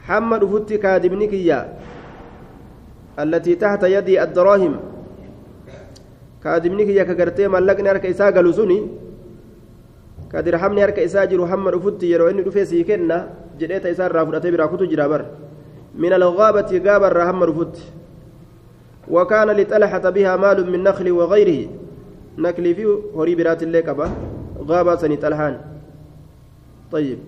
حمد 0.07 0.45
فتي 0.45 0.77
كادبني 0.77 1.27
كيا 1.27 1.77
التي 3.19 3.55
تحت 3.55 3.83
يدي 3.83 4.23
الدراهم 4.23 4.75
كادمني 6.43 6.85
كيا 6.85 7.03
كغرتي 7.03 7.47
ملقني 7.47 7.89
هرك 7.89 8.05
إساء 8.05 8.31
قالوا 8.35 8.87
كدرحمني 10.31 10.83
هرك 10.83 10.99
إساء 10.99 11.25
جرو 11.25 11.47
حمد 11.47 11.75
فتي 11.75 12.05
يرو 12.11 12.27
إني 12.29 12.41
دفي 12.41 12.65
سيكنا 12.65 13.17
جديت 13.59 13.85
إساء 13.85 14.11
رافضتي 14.11 14.51
براكوتو 14.51 14.85
جرابر 14.85 15.21
من 15.97 16.13
الغابة 16.13 16.81
غابر 16.85 17.11
رحمد 17.17 17.49
فتي 17.51 17.85
وكان 19.09 19.49
لطلحة 19.49 20.09
بها 20.09 20.35
مال 20.35 20.71
من 20.71 20.83
نخل 20.83 21.11
وغيره. 21.11 21.69
نكلي 22.37 22.75
في 22.75 22.85
هوري 23.15 23.35
برات 23.35 23.63
الليكبة 23.63 24.11
غابة 24.67 24.95
سني 24.95 25.17
طلحان. 25.17 25.61
طيب. 26.91 27.19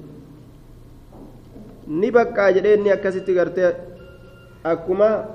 نبقى 1.88 2.54
جديني 2.54 2.94
أكستي 2.94 3.40
غرتي 3.40 3.74
أكما 4.66 5.26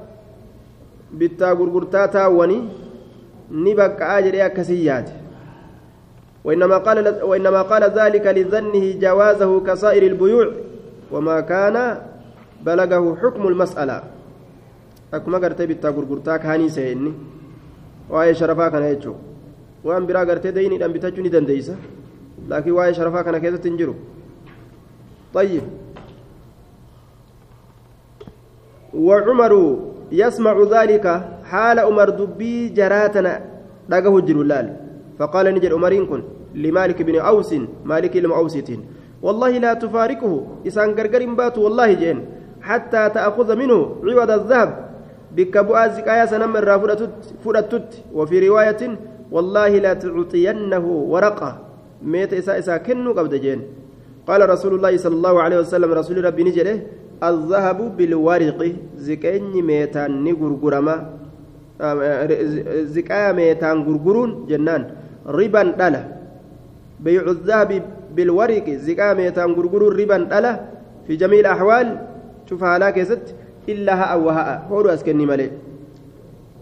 bittaa 1.15 1.55
gurgurtaa 1.55 2.09
taawwanii 2.09 2.63
ni 3.51 3.75
jedhee 3.75 5.05
وإنما 6.45 6.79
قال 6.79 7.23
وإنما 7.23 7.63
قال 7.63 7.83
ذلك 7.83 8.27
لظنه 8.27 9.01
جوازه 9.01 9.61
كسائر 9.61 10.03
البيوع. 10.03 10.49
وما 11.13 11.41
كان 11.41 12.01
بلغه 12.67 13.17
حكم 13.23 13.43
المسألة. 13.49 14.03
أكما 15.15 15.39
قرت 15.39 15.63
بيتا 15.63 15.89
غرغرتا 15.89 16.37
كاني 16.37 16.69
سيني. 16.69 17.13
واي 18.11 18.35
شرفا 18.35 18.69
كان 18.69 18.83
يجو 18.83 19.15
وأن 19.85 20.07
برا 20.07 20.25
قرت 20.25 20.47
ديني 20.47 20.79
دم 20.79 20.93
بتاجوني 20.93 21.29
دنديسا 21.29 21.77
لكن 22.49 22.71
واي 22.71 22.95
شرفا 22.95 23.23
كان 23.23 23.39
كيف 23.39 23.59
تنجرو. 23.59 23.95
طيب. 25.35 25.63
وعمر 28.95 29.53
يسمع 30.13 30.57
ذلك 30.71 31.07
حال 31.45 31.79
عمر 31.79 32.09
دبي 32.11 32.69
جراتنا 32.69 33.33
دغه 33.89 34.21
جرولال 34.21 34.67
فقال 35.19 35.47
نجد 35.55 35.73
عمرين 35.73 36.07
كن 36.07 36.23
لمالك 36.55 37.03
بن 37.03 37.17
أوس 37.19 37.55
مالك 37.85 38.17
لم 38.17 38.33
أوسيتين 38.33 38.81
والله 39.23 39.59
لا 39.59 39.75
تفارقه. 39.75 40.47
إسان 40.67 40.91
غرغر 40.91 41.35
بات 41.35 41.59
والله 41.59 41.93
جين. 41.93 42.19
حتى 42.65 43.03
تأخذ 43.17 43.49
منه 43.61 43.79
عوض 44.05 44.31
الذهب 44.31 44.71
بكبؤ 45.37 45.77
زكايا 45.97 46.27
سنم 46.33 46.57
الرافدة 46.57 47.01
فرتت 47.45 47.91
وفي 48.17 48.37
رواية 48.49 48.83
والله 49.35 49.73
لا 49.85 49.93
تعطينه 49.95 50.87
ورقة. 51.13 51.51
ميت 52.03 52.33
إسا 52.41 52.59
إسا 52.59 52.77
كنو 52.87 53.13
قبض 53.13 53.35
جين. 53.35 53.61
قال 54.29 54.41
رسول 54.49 54.73
الله 54.75 54.97
صلى 54.97 55.17
الله 55.19 55.35
عليه 55.43 55.59
وسلم 55.59 55.91
رسول 55.93 56.25
ربي 56.25 56.43
نجده 56.45 56.77
الذهب 57.21 57.97
بالورق. 57.97 58.61
زكاني 58.97 59.63
ميتان 59.63 60.25
نغرغرما. 60.25 60.97
زكايا 62.95 63.33
ميتان 63.33 63.77
غرغرون 63.87 64.31
جنان. 64.49 64.83
ربا 65.27 65.63
دلا 65.81 66.03
بيع 67.05 67.23
الذهب 67.23 67.71
بالورق. 68.17 68.67
زكايا 68.87 69.15
ميتان 69.15 69.53
غرغرون 69.53 69.93
ربا 70.01 70.19
دلا 70.33 70.53
في 71.07 71.17
جميع 71.17 71.41
الأحوال 71.41 71.89
شوف 72.49 72.65
هلاك 72.65 73.03
ست 73.03 73.35
إلا 73.69 73.93
هاء 74.03 74.21
وهاء. 74.21 74.67
هو 74.71 74.81
أسكني 74.81 75.27
ملئ 75.27 75.51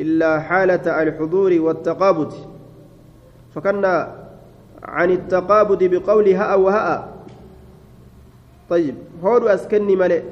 إلا 0.00 0.40
حالة 0.40 1.02
الحضور 1.02 1.52
والتقابض. 1.60 2.32
فكنا 3.54 4.14
عن 4.82 5.10
التقابض 5.10 5.84
بقول 5.84 6.28
هاء 6.28 6.60
وهاء. 6.60 7.12
طيب 8.70 8.94
هو 9.24 9.38
أسكني 9.48 9.96
ملئ 9.96 10.22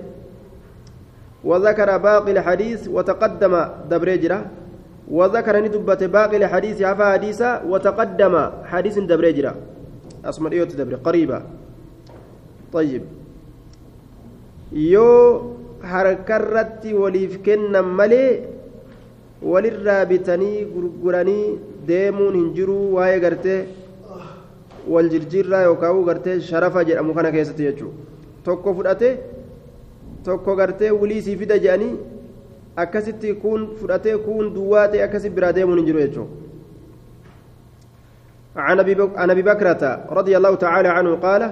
وذكر 1.44 1.96
باقي 1.96 2.32
الحديث 2.32 2.88
وتقدم 2.88 3.64
دبريجرة 3.90 4.46
وذكر 5.10 5.54
ندبة 5.60 6.06
باقي 6.06 6.36
الحديث 6.36 6.82
عفا 6.82 7.12
حديثا 7.12 7.62
وتقدم 7.62 8.50
حديث 8.64 8.98
دبريجرة 8.98 9.54
أسمع 10.24 10.52
إيوت 10.52 10.76
دبري 10.76 10.94
قريبة. 10.94 11.42
طيب. 12.72 13.02
Yoo 14.72 15.56
harkarratti 15.82 16.94
waliif 16.94 17.42
kennan 17.42 17.86
malee 18.00 18.42
walirraa 19.42 20.04
bitanii 20.06 20.64
gurguranii 20.74 21.58
deemuun 21.88 22.34
hin 22.34 22.52
jiru 22.58 22.76
waa'ee 22.96 23.20
gartee 23.20 23.60
wal 24.94 25.08
jirjiirraa 25.14 25.62
yookaan 25.68 26.04
gartee 26.10 26.40
sharafa 26.50 26.84
jedhamu 26.90 27.14
kana 27.14 27.32
keessatti 27.36 27.62
jechuudha 27.68 27.96
tokko 28.44 28.74
fudhatee 28.74 29.14
tokko 30.28 30.56
gartee 30.60 30.90
wuliisii 31.00 31.36
fida 31.42 31.58
jedhanii 31.64 31.94
akkasitti 32.84 33.34
kuun 33.46 33.66
fudhatee 33.80 34.16
kuun 34.28 34.54
duwwaa 34.54 34.86
ta'e 34.94 35.02
akkasitti 35.08 35.36
biraa 35.40 35.52
deemuun 35.58 35.78
hin 35.82 35.86
jiru 35.90 36.00
jechuudha. 36.06 36.40
عن 38.56 38.80
ابي 39.30 39.42
بكرة 39.42 39.82
رضي 40.10 40.36
الله 40.36 40.54
تعالى 40.54 40.88
عنه 40.88 41.14
قال 41.14 41.42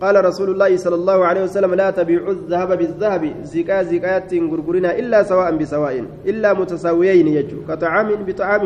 قال 0.00 0.24
رسول 0.24 0.50
الله 0.50 0.76
صلى 0.76 0.94
الله 0.94 1.26
عليه 1.26 1.42
وسلم 1.42 1.74
لا 1.74 1.90
تبيعوا 1.90 2.30
الذهب 2.30 2.78
بالذهب. 2.78 3.22
زكاة 3.42 3.82
زكاة 3.82 4.30
غرغرنا 4.30 4.98
إلا 4.98 5.22
سواء 5.22 5.56
بسواء 5.56 6.04
إلا 6.26 6.54
متساويين 6.54 7.28
يجو. 7.28 7.66
كطعام 7.68 8.08
بطعام. 8.22 8.64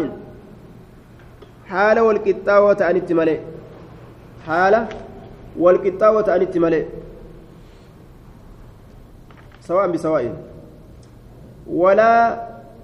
حال 1.67 1.99
والقطاوة 2.01 2.77
عن 2.81 2.97
التملئ 2.97 3.39
حال 4.47 4.75
والقطاوة 5.59 6.27
عن 6.29 6.43
التملئ 6.43 6.85
سواء 9.61 9.87
بسواء. 9.89 10.37
ولا 11.65 12.13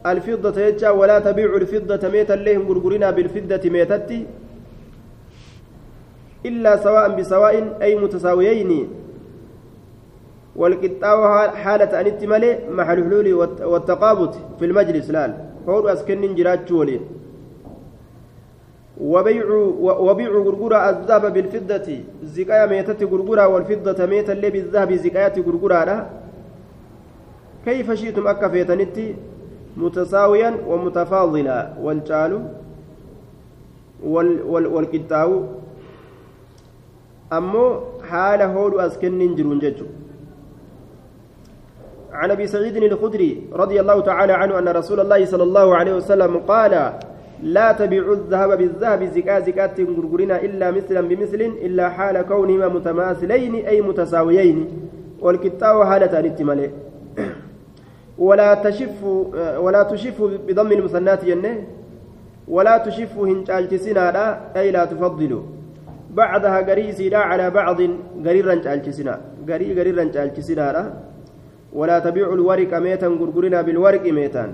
الفضة 0.06 0.56
يجا 0.60 0.90
ولا 0.90 1.18
تبيع 1.18 1.56
الفضة 1.56 2.08
ميتا 2.08 2.32
لهم 2.32 2.62
غرغرنا 2.68 3.10
بالفضة 3.10 3.70
ميتتي 3.70 4.26
إلا 6.46 6.76
سواء 6.76 7.16
بسواء 7.16 7.82
أي 7.82 7.96
متساويين. 7.96 8.88
والقطاع 10.56 11.50
حالة 11.50 12.00
أن 12.00 12.06
التمالي 12.06 12.58
مع 12.70 12.92
الحلول 12.92 13.34
والتقابض 13.62 14.34
في 14.58 14.64
المجلس 14.64 15.10
لال. 15.10 15.34
فور 15.66 15.92
أسكن 15.92 16.34
جرات 16.34 16.72
ولين 16.72 17.00
وبيع 19.00 19.44
وبيع 19.80 20.28
غرغرة 20.28 20.90
الذهب 20.90 21.32
بالفضة. 21.32 21.88
زكاية 22.24 22.66
ميتة 22.66 23.06
غرغرة 23.06 23.46
والفضة 23.48 24.06
ميتة 24.06 24.32
اللي 24.32 24.50
بالذهب 24.50 24.92
زكاية 24.92 25.36
غرغرة 25.42 26.10
كيف 27.64 27.92
شئتم 27.92 28.26
أكا 28.26 28.48
فيتنتي 28.48 29.14
متساويا 29.76 30.50
ومتفاضلا. 30.66 31.74
والجال 31.82 32.32
وال 34.04 34.42
وال 34.42 34.66
والقطاع 34.66 35.42
ammoo 37.30 38.00
haala 38.10 38.46
hoodhu 38.48 38.80
as 38.80 38.98
kennin 38.98 39.36
jiruun 39.36 39.60
jechuudha 39.60 40.06
عن 42.12 42.30
أبي 42.30 42.46
سعيد 42.46 42.76
الخدري 42.76 43.42
رضي 43.52 43.80
الله 43.80 44.00
تعالى 44.00 44.32
عنه 44.32 44.58
أن 44.58 44.68
رسول 44.68 45.00
الله 45.00 45.24
صلى 45.24 45.42
الله 45.42 45.76
عليه 45.76 45.94
وسلم 45.94 46.36
قال 46.48 46.92
لا 47.42 47.72
تبيعوا 47.72 48.14
الذهب 48.14 48.58
بالذهب 48.58 49.04
زكاة 49.04 49.38
زكاة 49.38 49.76
غرغرنا 49.78 50.42
إلا 50.42 50.70
مثلا 50.70 51.00
بمثل 51.00 51.40
إلا 51.62 51.88
حال 51.88 52.22
كونهما 52.22 52.68
متماثلين 52.68 53.54
أي 53.54 53.80
متساويين. 53.80 54.58
والكتاب 55.20 55.82
حالة 55.82 56.20
الاتمال 56.20 56.70
ولا 58.18 58.54
تشف 58.54 59.04
ولا 59.58 59.82
تشف 59.82 60.22
بضم 60.48 60.72
المثنات 60.72 61.24
جنة 61.24 61.54
ولا 62.48 62.78
تشف 62.78 63.18
هنجالتسنا 63.18 64.56
أي 64.56 64.70
لا 64.70 64.84
تفضلوا. 64.84 65.57
بعدها 66.20 66.58
قريسيدا 66.68 67.20
على 67.30 67.46
بعض 67.58 67.78
قريرا 68.26 68.54
جالجسنا 68.64 69.14
قري 69.48 69.68
قريرا 69.78 70.04
جالجسنا 70.14 70.66
ولا 71.78 71.96
تبيع 72.06 72.26
الورق 72.38 72.72
ميتا 72.84 73.08
غرغرنا 73.20 73.58
بالورق 73.66 74.04
ميتان 74.18 74.50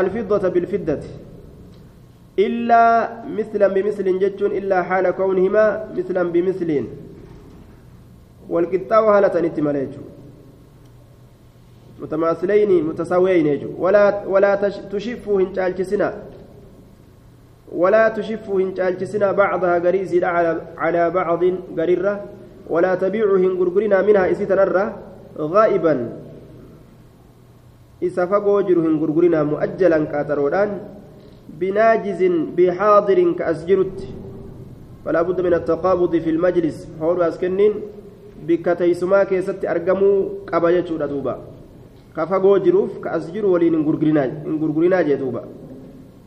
الفضة 0.00 0.44
بالفضة. 0.54 1.02
إلا 2.38 2.82
مثلا 3.38 3.68
بمثل 3.76 4.06
جتون 4.22 4.50
إلا 4.58 4.78
حال 4.88 5.10
كونهما 5.10 5.64
مثلا 5.98 6.22
بمثل. 6.34 6.70
والقطاع 8.48 9.02
هالة 9.16 9.34
نتماليجو 9.40 10.02
متماثلين 12.02 12.70
متساويين 12.84 13.48
ولا 13.78 14.26
ولا 14.26 14.52
تشفوا 14.92 15.40
هنجالجسنا 15.40 16.08
ولا 17.72 18.08
تشفوا 18.08 18.60
هنجالجسنا 18.60 19.32
بعضها 19.32 19.78
قريسي 19.78 20.24
على 20.24 20.60
على 20.76 21.10
بعض 21.10 21.42
قريرة 21.78 22.14
ولا 22.70 22.94
تبيعوا 22.94 23.38
هنغرغرنا 23.38 24.02
منها 24.02 24.30
إسيتنرة 24.30 24.84
غائبا. 25.38 25.94
فقوا 28.04 28.60
جروا 28.62 28.84
هنغرغرنا 28.84 29.42
مؤجلا 29.42 30.04
كاترودان 30.04 30.70
بناجز 31.60 32.20
بحاضر 32.56 33.32
كأسجرت. 33.32 33.98
فلا 35.04 35.22
بد 35.22 35.40
من 35.40 35.54
التقابض 35.54 36.16
في 36.16 36.30
المجلس. 36.30 36.88
حول 37.00 37.22
أسكنين 37.22 37.72
بكتيسما 38.46 39.24
كيست 39.24 39.64
أرقموا 39.64 40.28
قبايا 40.52 40.80
دوبا. 40.80 41.38
كفقوا 42.16 42.58
جروف 42.58 42.98
كأسجر 43.04 43.46
ولين 43.46 43.74
هنغرغرنا 43.74 45.02
جدوبا. 45.02 45.42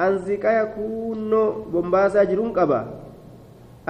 Anziqaya 0.06 0.66
kuunnoo 0.76 1.48
bombaasaa 1.72 2.26
jiruun 2.32 2.54
qaba 2.60 2.80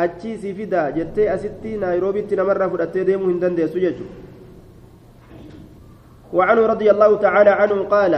achii 0.06 0.38
si 0.38 0.54
fida 0.54 0.92
jettee 0.98 1.30
asitti 1.36 1.78
naayiroobitti 1.84 2.36
namarraa 2.40 2.70
fudhattee 2.74 3.06
deemuu 3.12 3.30
hin 3.34 3.44
dandeessu 3.44 3.80
jechuudha 3.88 4.26
وعنه 6.34 6.66
رضي 6.66 6.92
الله 6.92 7.18
تعالى 7.18 7.50
عنه 7.50 7.84
قال 7.84 8.14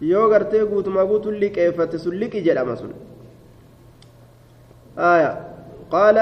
yoo 0.00 0.28
gartee 0.30 0.64
guutumaa 0.70 1.06
guutuun 1.06 1.34
liqeeffate 1.42 1.98
sun 1.98 2.14
liqi 2.22 2.42
jedhama 2.42 2.76
sun 2.76 2.92
قال 5.90 6.18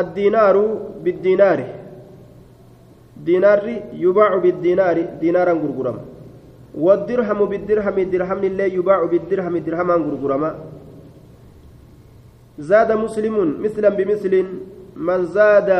الدينار 0.00 0.56
بالدينار 1.04 1.60
دينار 3.16 3.60
يباع 3.92 4.36
بالدينار 4.36 4.96
دينارا 5.20 5.52
غرغرم 5.52 5.98
والدرهم 6.74 7.44
بالدرهم 7.44 7.98
الدرهم 7.98 8.38
اللي 8.44 8.74
يباع 8.74 9.04
بالدرهم 9.04 9.58
درهما 9.58 9.94
غرغرما 9.94 10.50
زاد 12.58 12.92
مسلم 12.92 13.62
مثلا 13.62 13.88
بمثل 13.88 14.44
من 14.96 15.20
زاد 15.26 15.70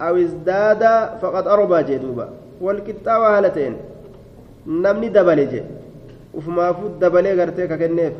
أو 0.00 0.16
ازداد 0.16 0.82
فقد 1.20 1.44
أربى 1.48 1.82
جدوبا. 1.82 2.28
والكتاب 2.60 3.22
هالتين 3.22 3.74
نمني 4.66 5.08
دبلجي 5.08 5.62
وفما 6.34 6.72
فود 6.72 6.98
دبلي 7.00 7.32
غرتيك 7.34 7.72
كنيف 7.72 8.12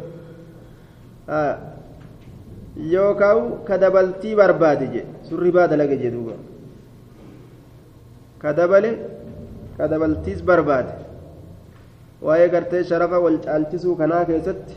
آه. 1.28 1.58
yookaan 2.76 3.64
ka 3.66 3.78
dabaltii 3.78 4.34
barbaade 4.34 4.86
je 4.92 5.02
surri 5.28 5.50
baada 5.50 5.76
laga 5.76 5.96
jedhuuba 5.96 6.34
ka 8.38 8.52
dabale 8.52 8.90
ka 9.76 9.88
dabaltiis 9.88 10.42
barbaade 10.42 10.92
waa'ee 12.22 12.48
gartee 12.54 12.84
sharafa 12.84 13.20
wal 13.24 13.38
caalchisuu 13.46 13.96
kanaa 14.00 14.24
keessatti 14.30 14.74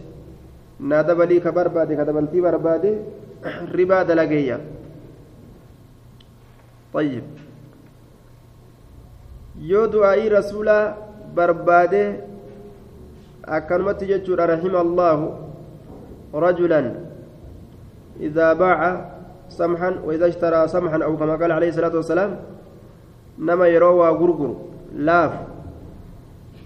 naa 0.80 1.04
dabalii 1.04 1.42
ka 1.46 1.52
barbaade 1.52 1.96
ka 2.00 2.06
dabaltii 2.10 2.42
barbaade 2.48 2.92
ribaa 3.78 4.04
dalageeyya 4.04 4.60
طيب 6.94 7.26
yoo 9.70 9.88
du'aa'ii 9.94 10.30
rasuulaa 10.30 10.84
barbaade 11.36 12.04
akkanumatti 13.58 14.06
jechuudha 14.12 14.46
rahima 14.54 14.80
allaahu 14.86 15.34
rajulan 16.46 16.88
إذا 18.20 18.54
باع 18.54 19.10
سمحا 19.50 20.06
وإذا 20.06 20.28
اشترى 20.28 20.68
سمحا 20.68 21.04
أو 21.04 21.18
كما 21.18 21.36
قال 21.36 21.52
عليه 21.52 21.70
الصلاة 21.70 21.96
والسلام 21.96 22.40
نما 23.40 23.68
يروى 23.68 24.10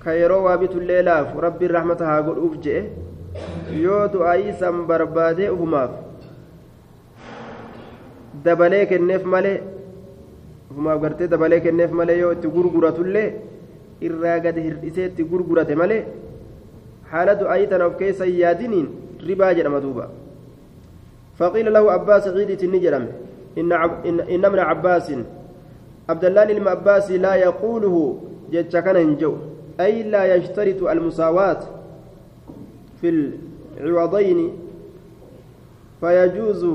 غرغر 0.08 0.48
لاف 0.48 0.58
كيروى 0.58 0.58
بيت 0.58 0.72
الليل 0.72 1.06
لاف 1.06 1.38
ربي 1.38 1.66
الرحمة 1.66 1.98
هاقول 2.02 2.38
أفجئ 2.48 2.84
yoo 3.84 4.08
du'aayii 4.14 4.54
san 4.60 4.88
barbaadee 4.90 5.50
ufumaaf 5.50 5.92
dabalee 8.44 8.86
kenneef 8.92 9.24
malee 9.24 9.62
ufumaaf 10.72 11.02
gartee 11.02 11.28
dabalee 11.28 11.60
kenneef 11.66 11.92
malee 11.92 12.20
yoo 12.20 12.32
itti 12.32 12.48
gurguratullee 12.56 13.28
irraa 14.02 14.40
gad 14.40 14.58
hir'isee 14.66 15.06
itti 15.10 15.24
gurgurate 15.32 15.76
malee 15.82 16.06
haala 17.12 17.36
du'aayii 17.42 17.70
tana 17.72 17.86
of 17.90 17.98
keessa 18.02 18.26
hin 18.30 18.40
yaadiniin 18.44 18.88
ribaa 19.28 19.54
jedhama 19.60 19.82
duuba 19.88 20.08
عباس 21.90 22.28
عيدي 22.28 22.56
تنجرم 22.56 23.06
إن, 23.58 23.74
عب 23.74 23.92
إن, 24.06 24.20
إن 24.20 24.46
ابن 24.46 24.60
عباس 24.60 25.08
عبد 26.10 26.26
الله 26.26 26.46
بن 26.46 26.68
عباس 26.68 27.12
لا 27.12 27.34
يقوله 27.36 27.96
جتش 28.52 28.76
كان 28.78 29.18
جو 29.22 29.34
أي 29.80 30.04
لا 30.04 30.36
يشترط 30.36 30.84
المساواة 30.84 31.62
في 33.02 33.32
العوضين 33.78 34.40
فيجوز 36.02 36.66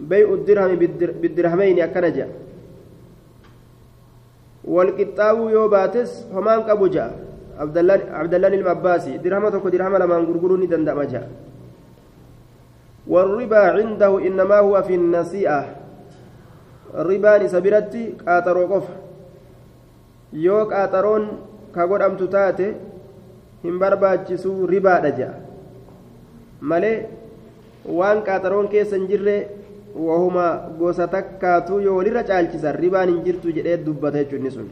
بيع 0.00 0.28
الدرهم 0.32 0.76
بالدرهمين 1.22 1.80
أكنجا 1.80 2.28
والقطاو 4.64 5.48
يوباتس 5.48 6.24
همان 6.32 6.62
كبوجا 6.62 7.06
عبد 7.58 7.76
الله 7.78 8.00
عبد 8.10 8.34
الله 8.34 8.48
المباسي 8.48 9.18
درهم 9.18 9.48
تكو 9.48 9.68
درهم 9.68 9.96
لما 9.96 10.16
غرغروني 10.16 10.66
دندما 10.66 11.04
والربا 13.06 13.58
عنده 13.58 14.26
إنما 14.26 14.58
هو 14.58 14.82
في 14.82 14.94
النسيئة. 14.94 15.76
الربا 16.94 17.38
نسبرتي 17.38 18.14
قاطرو 18.26 18.66
قف. 18.74 18.88
يو 20.32 20.64
قاطرون 21.74 21.98
كغدمتو 21.98 22.26
تاتي 22.26 22.74
hin 23.64 23.78
barbaachisu 23.80 24.50
ribaadha 24.68 25.10
jea 25.18 25.34
malee 26.70 26.96
waan 27.98 28.20
qaaxaroon 28.26 28.68
keessa 28.74 28.98
hin 28.98 29.06
jirre 29.12 29.36
wahuma 30.08 30.46
gosa 30.80 31.06
takkaatu 31.14 31.80
yoo 31.86 31.96
walirra 31.98 32.24
caalchisan 32.30 32.76
ribaan 32.84 33.12
hin 33.12 33.22
jirtu 33.28 33.54
jedhee 33.58 33.78
dubbata 33.86 34.24
jechuun 34.24 34.50
sun 34.56 34.70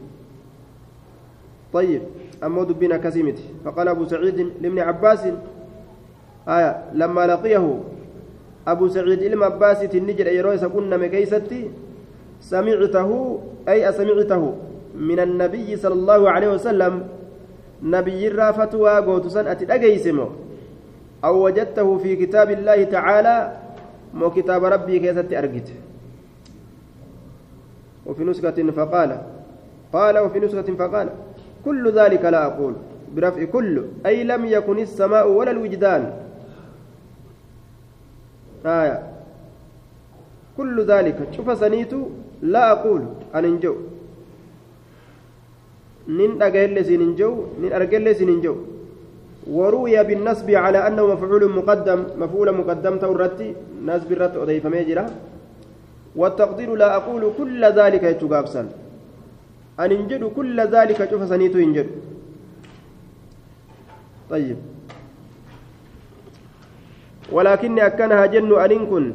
طيب 1.73 2.01
أما 2.43 2.63
دبنا 2.69 2.97
كسيمت 3.01 3.65
فقال 3.65 3.87
أبو 3.87 4.05
سعيد 4.05 4.61
لابن 4.61 4.79
عباس 4.79 5.21
آية 6.47 6.71
لما 6.93 7.23
لقيه 7.27 7.65
أبو 8.67 8.85
سعيد 8.93 9.21
إلما 9.25 9.45
عباس 9.45 9.89
النجر 9.89 10.27
يرويس 10.27 10.65
كنا 10.69 10.97
مكيستي 11.01 11.61
سمعته 12.45 13.09
أي 13.69 13.89
أسمعته 13.89 14.43
من 14.95 15.19
النبي 15.19 15.75
صلى 15.75 15.93
الله 15.93 16.21
عليه 16.31 16.49
وسلم 16.53 17.07
نبي 17.83 18.27
الرافتوا 18.27 18.99
قوتسا 18.99 19.51
أتدقيسمه 19.51 20.29
أو 21.23 21.45
وجدته 21.45 21.97
في 21.97 22.15
كتاب 22.15 22.51
الله 22.51 22.83
تعالى 22.83 23.37
مو 24.13 24.29
كتاب 24.29 24.63
ربي 24.63 24.99
كيست 24.99 25.33
أرقت 25.33 25.69
وفي 28.05 28.23
نسخة 28.23 28.71
فقال 28.71 29.21
قال 29.93 30.15
وفي 30.19 30.39
نسخة 30.39 30.69
فقال 30.75 31.09
كل 31.65 31.91
ذلك 31.91 32.25
لا 32.25 32.45
أقول. 32.45 32.73
برفع 33.15 33.43
كل 33.43 33.85
أي 34.05 34.23
لم 34.23 34.45
يكن 34.45 34.79
السماء 34.79 35.29
ولا 35.29 35.51
الوجدان. 35.51 36.13
آية. 38.65 39.03
كل 40.57 40.85
ذلك 40.85 41.17
شوف 41.31 41.57
سنيت 41.59 41.93
لا 42.41 42.71
أقول. 42.71 43.01
أن 43.35 43.45
انجو 43.45 43.75
نين 46.07 46.41
أجل 46.41 46.85
سننجو 46.85 47.31
نين 47.61 47.73
أرجل 47.73 48.15
سننجو 48.15 48.55
وروي 49.47 50.03
بالنسب 50.03 50.51
على 50.51 50.79
أنه 50.87 51.03
مفعول 51.13 51.43
مقدم 51.59 51.99
مفعول 52.21 52.47
مقدم 52.59 52.97
تورتي 52.97 53.49
نسب 53.85 54.11
الرت 54.11 54.35
أضيف 54.37 54.65
ميجرة 54.67 55.05
والتقدير 56.15 56.75
لا 56.75 56.95
أقول 56.95 57.23
كل 57.37 57.61
ذلك 57.65 58.03
يتقابسا 58.03 58.61
أن 59.79 59.91
انجد 59.91 60.23
كل 60.23 60.57
ذلك 60.61 61.09
شوف 61.09 61.21
سنيت 61.29 61.55
ينجد 61.55 61.87
طيب 64.29 64.57
ولكني 67.31 67.85
أكنها 67.85 68.25
جن 68.25 68.51
أن 68.59 68.85
كن 68.85 69.05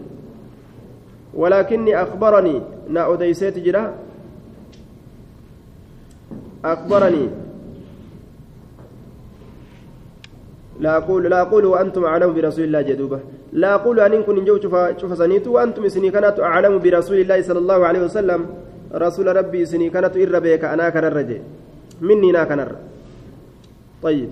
ولكني 1.35 2.03
أخبرني 2.03 2.57
نا 2.89 3.13
أديسيت 3.15 3.59
جرا 3.59 4.08
أخبرني. 6.65 7.29
لا 10.81 10.97
أقول 10.97 11.31
لا 11.31 11.41
أقول 11.43 11.65
وأنتم 11.65 12.05
أعلم 12.05 12.35
برسول 12.35 12.65
الله 12.65 12.83
جدوبة. 12.83 13.21
لا 13.53 13.75
أقول 13.75 14.01
أن 14.01 14.23
كن 14.23 14.45
جو 14.45 14.59
شوف 15.01 15.19
سنيت 15.19 15.47
وأنتم 15.47 15.89
سني 15.89 16.11
كانت 16.11 16.41
أعلم 16.41 16.79
برسول 16.79 17.19
الله 17.19 17.43
صلى 17.43 17.59
الله 17.59 17.87
عليه 17.87 18.03
وسلم. 18.05 18.47
رسول 18.95 19.37
ربي 19.37 19.65
سني 19.67 19.91
كانت 19.91 20.17
إربيك 20.17 20.65
أنا 20.65 20.89
كان 20.89 21.05
الرجل 21.05 21.41
مني 22.01 22.33
نا 22.33 22.45
كان 22.45 22.77
طيب. 24.03 24.31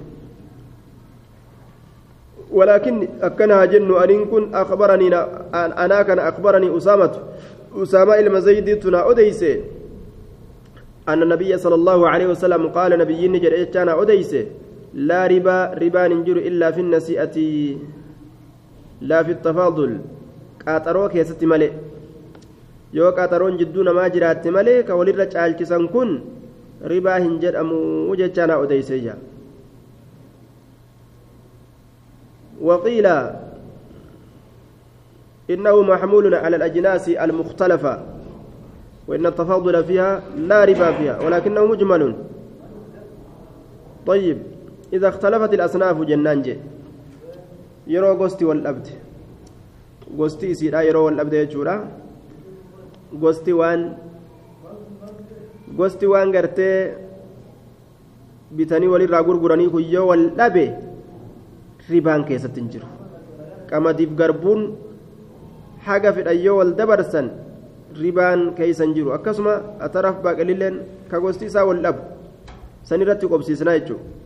ولكن 2.52 3.08
أكنها 3.22 3.64
جن 3.64 3.90
أن 4.02 4.24
كن 4.24 4.54
أخبرني 4.54 5.08
أنا 5.54 6.02
كان 6.02 6.18
أخبرني 6.18 6.76
أسامة. 6.76 7.14
أسامة 7.76 8.18
المزيد 8.18 8.80
تنا 8.80 9.10
أديسي 9.10 9.60
أن 11.08 11.22
النبي 11.22 11.58
صلى 11.58 11.74
الله 11.74 12.08
عليه 12.08 12.26
وسلم 12.26 12.68
قال 12.68 12.98
نبي 12.98 13.28
نجر 13.28 13.52
إيشانا 13.52 14.02
أديسي 14.02 14.46
لا 14.94 15.26
ربا 15.26 15.78
ربا 15.82 16.08
ننجر 16.08 16.36
إلا 16.36 16.70
في 16.70 16.80
النسيئة 16.80 17.36
لا 19.00 19.22
في 19.22 19.32
التفاضل. 19.32 19.90
قاطرو 20.66 21.08
كيست 21.08 21.44
ملئ. 21.44 21.70
yoo 22.96 23.12
qaxaroon 23.12 23.58
jidduu 23.60 23.82
namaa 23.84 24.08
jiraatte 24.14 24.50
malee 24.50 24.82
ka 24.88 24.96
walirra 24.98 25.26
caalchisan 25.26 25.88
kun 25.94 26.10
ribaa 26.92 27.18
hin 27.18 27.34
jedhamu 27.42 28.16
jechaana 28.16 28.58
odeysee 28.64 29.00
jira 29.04 29.18
وقيل 32.56 33.06
إنه 35.50 35.76
محمول 35.82 36.34
على 36.34 36.56
الأجناس 36.56 37.08
المختلفة. 37.08 38.15
وإن 39.08 39.26
التفاضل 39.26 39.84
فيها 39.84 40.22
لا 40.36 40.64
ربا 40.64 40.88
فيها 40.98 41.16
ولكنه 41.22 41.62
مجمل. 41.66 42.02
طيب 44.06 44.38
إذا 44.92 45.08
اختلفت 45.08 45.54
الأصناف 45.54 45.96
جنان 46.02 46.42
جي. 46.42 46.56
يرو 47.86 48.12
غوستي 48.18 48.44
والأبد. 48.44 48.86
غوستي 50.18 50.54
سيدا 50.54 50.82
يرو 50.82 51.06
والأبد 51.06 51.32
يجورا. 51.32 51.76
غوستي 53.14 53.52
وان. 53.52 53.80
غوستي 55.78 56.06
وان 56.06 56.28
غرتي 56.34 56.70
bitanii 58.50 58.86
walirraa 58.86 59.22
gurguranii 59.26 59.68
kuyyoo 59.68 60.06
wal 60.06 60.30
dhabe 60.38 60.64
ribaan 61.90 62.24
keessatti 62.28 62.60
hin 62.60 62.68
jiru 62.74 62.86
qamadiif 63.70 64.12
garbuun 64.20 64.60
haga 65.86 66.12
fedhan 66.18 66.38
yoo 66.44 66.58
wal 66.58 66.70
dabarsan 66.78 67.30
ribaan 67.94 68.54
keessa 68.58 68.84
hin 68.84 68.94
jiru. 68.94 69.12
Akkasuma 69.12 69.56
ataraaf 69.80 70.22
baaqelilleen 70.22 70.80
ka 71.10 71.20
gosti 71.20 71.46
isaa 71.46 71.64
wal 71.64 71.82
dhabu. 71.82 72.02
San 72.82 73.00
irratti 73.00 73.26
qobsiisnaa 73.28 73.78
jechuudha 73.78 74.16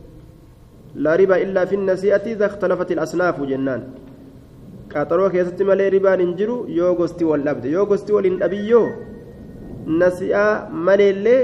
لا 0.95 1.15
ربا 1.15 1.41
إلا 1.41 1.65
في 1.65 1.75
النسيئة 1.75 2.25
إذا 2.33 2.45
اختلفت 2.45 2.91
الأصناف 2.91 3.41
جنان 3.41 3.81
قاطروا 4.95 5.29
كيست 5.29 5.61
مالي 5.61 5.89
ربا 5.89 6.15
ننجرو 6.15 6.65
يو 6.67 6.93
غستي 6.93 7.25
والأبد 7.25 7.65
يو 7.65 7.83
غستي 7.83 8.13
والإنأبيو 8.13 8.83
نسيئة 9.87 10.69
مالي 10.69 11.09
اللي 11.09 11.37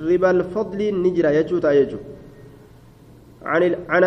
ربا 0.00 0.30
الفضل 0.30 0.80
نجرا 1.02 1.30
يجوتا 1.30 1.72
يجو 1.72 1.98
عن 3.44 3.62
عن 3.88 4.02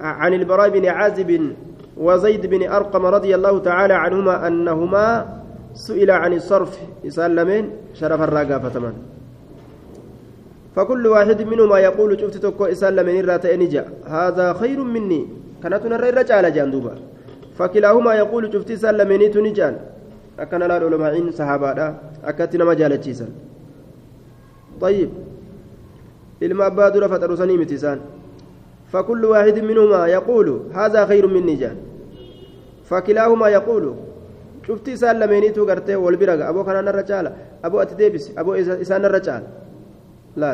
عن 0.00 0.34
البراء 0.34 0.68
بن 0.70 0.86
عازب 0.86 1.30
وزيد 1.96 2.46
بن 2.46 2.62
أرقم 2.68 3.06
رضي 3.06 3.34
الله 3.34 3.58
تعالى 3.58 3.94
عنهما 3.94 4.46
أنهما 4.46 5.06
سئل 5.76 6.10
عن 6.10 6.32
الصرف 6.32 6.72
يسلمين 7.04 7.64
شرف 7.94 8.20
الراقة 8.20 8.58
فتمان. 8.58 8.94
فكل 10.76 11.06
واحد 11.06 11.42
منهما 11.42 11.78
يقول 11.78 12.20
شفت 12.20 12.36
تكو 12.36 12.64
إسلمين 12.64 13.16
الرات 13.20 13.46
نجا 13.46 13.84
هذا 14.08 14.52
خير 14.60 14.80
مني. 14.80 15.20
كانت 15.62 15.86
نرى 15.86 16.08
الرجال 16.08 16.52
جاندوبا 16.52 16.94
فكلاهما 17.58 18.14
يقول 18.14 18.52
شفت 18.52 18.72
سلمين 18.72 19.30
تنجان 19.30 19.74
أكن 20.38 20.58
لا 20.58 20.76
العلماء 20.76 21.30
صحابة 21.30 21.94
أكتنا 22.24 22.64
مجال 22.64 23.00
تشيسا 23.00 23.28
طيب. 24.80 25.10
dura 26.40 27.08
faxarusanii 27.08 27.56
miti 27.56 27.74
isaan 27.74 27.98
فكل 28.92 29.24
واحد 29.24 29.58
منهما 29.58 30.06
يقول 30.06 30.60
هذا 30.74 31.06
خير 31.06 31.26
مني 31.26 31.54
جان. 31.54 31.76
فكلاهما 32.84 33.48
يقول 33.48 33.94
شفتي 34.66 34.92
سال 34.96 35.16
لمينيتو 35.20 35.62
غرتي 35.68 35.94
والبرق 36.04 36.40
ابو 36.50 36.60
كان 36.66 36.88
الرجال 36.88 37.26
ابو 37.66 37.76
اتديبس 37.84 38.24
ابو 38.40 38.50
اسان 38.54 39.04
الرجال 39.04 39.42
لا 40.36 40.50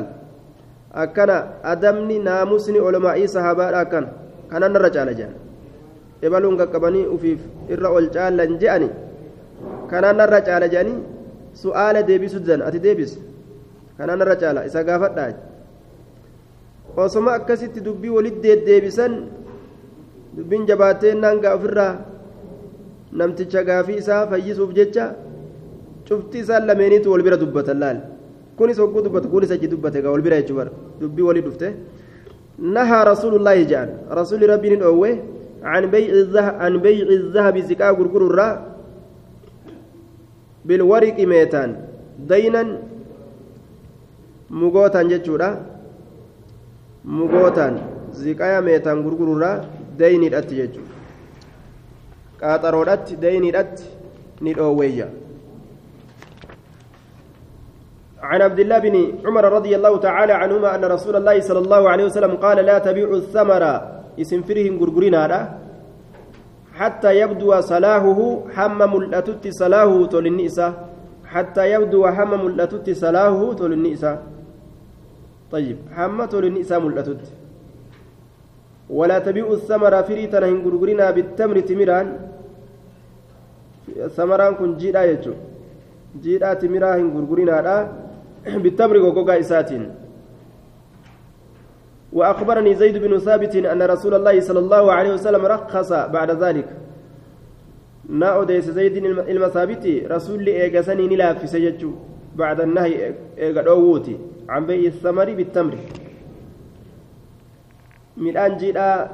akkana 0.92 1.64
adamni 1.72 2.20
naamusni 2.20 2.77
olmaa'ii 2.77 3.29
sahabaadha 3.35 3.79
akkan 3.85 4.05
kanan 4.53 4.77
irra 4.77 4.90
caala 4.94 5.12
jedhan 5.16 5.40
ebaluun 6.27 6.59
qaqqabanii 6.61 7.09
ufiif 7.14 7.40
irra 7.72 7.88
ol 7.96 8.07
caalan 8.14 8.61
je'ani 8.61 8.88
kanan 9.90 10.20
irra 10.25 10.40
caala 10.48 10.68
jedhanii 10.68 11.01
su'aala 11.62 12.05
deebisu 12.09 12.44
didan 12.44 12.61
ati 12.68 12.79
deebis 12.87 13.16
kanaan 13.96 14.20
irra 14.25 14.37
caala 14.42 14.61
isa 14.68 14.85
gaafadhaa 14.88 15.33
osoma 16.96 17.40
akkasitti 17.40 17.81
dubbii 17.87 18.12
walit 18.16 18.37
deddeebisan 18.44 19.12
dubbiin 20.37 20.68
jabaattee 20.68 21.14
naangaa 21.16 21.57
ofirraa 21.57 21.92
namticha 23.12 23.64
gaafii 23.68 23.98
isaa 24.03 24.27
fayyisuuf 24.31 24.70
jecha 24.79 25.05
cufti 26.09 26.38
isaan 26.44 26.66
lameeniitu 26.70 27.12
wal 27.12 27.22
bira 27.27 27.37
dubbatan 27.42 27.79
laal 27.83 27.98
kunis 28.57 28.79
hogguu 28.83 29.03
dubbatu 29.07 29.29
kunis 29.35 29.51
achi 29.57 29.68
dubbate 29.75 29.98
gaa 30.05 30.11
wal 30.14 30.22
bira 30.27 30.37
jechuu 30.40 30.57
bara 30.61 30.70
dubbii 31.01 31.22
walii 31.29 31.44
dhufte 31.48 31.68
nahaa 32.77 33.05
rasuulullaahi 33.12 33.64
jedhan 33.72 33.90
rasuulli 34.20 34.46
rabbiin 34.55 34.75
hin 34.77 34.83
dhoowwe 34.87 35.12
عن 35.62 35.87
بيع 35.94 36.11
الذهب 36.11 36.55
عن 36.62 36.72
بيع 36.87 37.07
الذهب 37.07 37.59
زكاة 37.59 37.90
غرغر 37.90 38.22
الرا 38.27 38.48
بالورق 40.66 41.18
ميتان 41.33 41.70
دينا 42.31 42.62
مغوتان 44.51 45.09
جتشورا 45.09 45.51
مغوتان 47.05 47.75
زكاة 48.12 48.61
قاطرودات 52.42 53.12
ديني 53.12 53.50
الأت 53.50 53.76
ندوويا 54.42 55.09
عن 58.22 58.40
عبد 58.42 58.61
الله 58.61 58.78
بن 58.78 58.94
عمر 59.26 59.44
رضي 59.59 59.72
الله 59.76 59.94
تعالى 59.98 60.33
عنهما 60.33 60.74
أن 60.74 60.85
رسول 60.85 61.16
الله 61.16 61.40
صلى 61.40 61.59
الله 61.59 61.83
عليه 61.90 62.05
وسلم 62.05 62.33
قال 62.37 62.59
لا 62.64 62.78
تبيعوا 62.78 63.16
الثمر. 63.16 63.64
isin 64.16 64.44
firihin 64.44 64.76
gurgurinaadha 64.76 65.62
حتى 66.72 67.20
يبدو 67.20 67.61
صلاحه 67.61 68.20
حم 68.57 68.81
ملأتت 68.94 69.44
صلاحه 69.48 70.07
تولني 70.07 70.46
إسا 70.46 70.68
حتى 71.28 71.72
يبدو 71.72 72.07
حم 72.16 72.33
ملأتت 72.44 72.90
صلاحه 72.90 73.52
تولني 73.52 73.92
إسا 73.92 74.12
طيب 75.52 75.76
حم 75.96 76.24
تولني 76.24 76.61
إسا 76.64 76.78
ملأتت. 76.78 77.22
ولا 78.90 79.18
تبيع 79.18 79.46
الثمر 79.52 80.02
فريتنا 80.09 80.46
هن 80.48 80.59
غرغرنا 80.64 81.11
بالتمر 81.11 81.61
تمران. 81.61 82.09
ثمران 84.16 84.55
كن 84.55 84.76
جيدا 84.76 85.05
يجو 85.05 85.33
جيدا 86.22 86.55
تمرا 86.55 86.96
هن 86.96 87.09
غرغرنا 87.16 87.92
بالتمر 88.62 88.96
غوغا 88.98 89.40
إساتين 89.40 89.85
وأخبرني 92.12 92.74
زيد 92.74 92.96
بن 92.98 93.18
ثابت 93.18 93.57
أن 93.57 93.83
رسول 93.83 94.14
الله 94.14 94.40
صلى 94.40 94.59
الله 94.59 94.92
عليه 94.92 95.12
وسلم 95.14 95.46
رخص 95.46 95.92
بعد 95.92 96.31
ذلك 96.44 96.68
نا 98.09 98.26
أوديس 98.26 98.70
زيد 98.70 98.96
المثابتي 99.07 100.07
رسول 100.07 100.46
إيجاسني 100.46 101.07
نلا 101.07 101.35
في 101.35 101.46
سجدت 101.46 101.83
بعد 102.37 102.61
النهي 102.61 103.14
إيجادووتي 103.38 104.16
عن 104.48 104.66
بيع 104.66 104.87
الثمر 104.87 105.35
بالتمر 105.35 105.76
midhaan 108.16 108.59
jiidhaa 108.61 109.09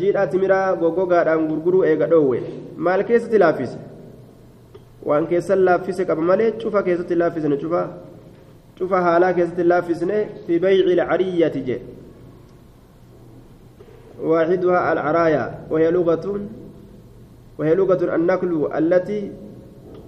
jiidhaa 0.00 0.26
timiraa 0.26 0.76
goggogaadhaan 0.76 1.46
gurguruu 1.48 1.84
eega 1.90 2.06
dhoowwe 2.12 2.40
maal 2.86 3.04
keessatti 3.10 3.38
laaffise 3.44 3.78
waan 5.08 5.26
keessan 5.32 5.64
laaffise 5.68 6.04
qaba 6.10 6.22
malee 6.30 6.50
cufa 6.62 6.82
keessatti 6.88 7.14
laaffisne 7.22 7.56
cufa 7.64 7.82
cufa 8.78 9.02
haalaa 9.06 9.32
keessatti 9.38 9.64
laaffisne 9.72 10.18
fi 10.46 10.58
bayci 10.58 10.82
lcariyyati 11.00 11.62
jedhe 11.70 11.86
واحدها 14.22 14.92
العرايا 14.92 15.58
وهي 15.70 15.90
لغة 15.90 16.40
وهي 17.58 17.74
لغة 17.74 18.14
النقل 18.14 18.68
التي 18.78 19.32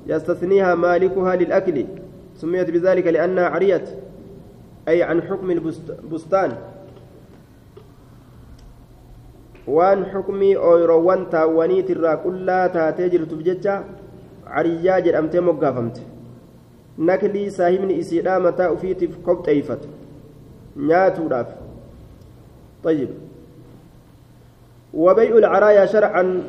يستثنيها 0.07 0.75
مالكها 0.75 1.37
للأكل 1.37 1.87
سميت 2.37 2.71
بذلك 2.71 3.07
لأنها 3.07 3.45
عرية 3.45 3.85
أي 4.89 5.03
عن 5.03 5.23
حكم 5.23 5.51
البستان 5.51 6.51
waan 9.77 10.05
xukmii 10.13 10.55
ooyiroowwan 10.71 11.27
taawwaniit 11.35 11.91
irraa 11.95 12.17
qullaa 12.27 12.65
taatee 12.77 13.09
jirtuuf 13.15 13.43
jecha 13.49 13.75
cariyyaa 14.53 15.01
jedhamtee 15.07 15.43
moggaafamte 15.49 16.03
naklii 17.11 17.49
saahibni 17.59 17.99
isiidhaa 18.03 18.41
mataa 18.47 18.71
ufiitiif 18.77 19.19
kopheeyfatu 19.29 19.89
nyaatuudhaaf 20.91 21.51
طيب 22.85 23.09
وبيع 24.95 25.39
العرايا 25.39 25.87
شرعا 25.87 26.43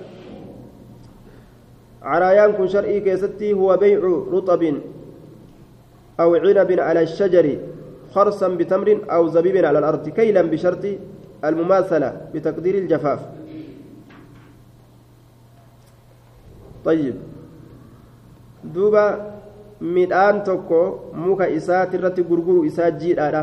عرايان 2.01 2.51
كن 2.51 2.67
شرعي 2.67 2.99
كيستي 2.99 3.53
هو 3.53 3.77
بيع 3.77 3.99
رطب 4.33 4.63
أو 6.19 6.35
عنب 6.35 6.71
على 6.79 7.01
الشجر 7.01 7.57
خرصا 8.13 8.47
بتمر 8.47 8.97
أو 9.11 9.27
زبيب 9.27 9.65
على 9.65 9.79
الأرض 9.79 10.09
كيلا 10.09 10.41
بشرط 10.41 10.85
المماثلة 11.45 12.09
بتقدير 12.33 12.75
الجفاف 12.75 13.19
طيب 16.85 17.15
دوبا 18.63 19.31
midhaan 19.81 20.45
tokko 20.45 21.09
muka 21.17 21.49
isaati 21.49 21.97
irratti 21.97 22.21
gurguru 22.29 22.65
isaa 22.69 22.91
jiidhaadha 23.01 23.41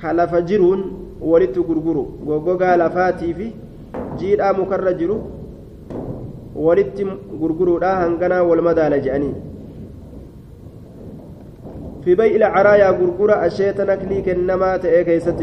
ka 0.00 0.12
lafa 0.12 0.42
jiruun 0.50 0.80
walitti 1.30 1.60
gurguru 1.68 2.02
goggogaa 2.28 2.76
lafaatii 2.82 3.32
fi 3.38 3.46
jiidhaa 4.20 4.52
mukarra 4.58 4.92
jiru 5.00 5.16
walitti 6.66 7.04
gurguruudha 7.40 7.94
hanganaa 8.02 8.42
wal 8.50 8.62
madaala 8.68 8.98
je'anii 9.06 9.36
في 12.04 12.14
بيع 12.14 12.32
العرايا 12.36 12.90
غرغرة 12.90 13.46
أشيت 13.46 13.80
نكلي 13.80 14.22
كنما 14.22 14.76
تأي 14.76 15.04
كيست 15.04 15.36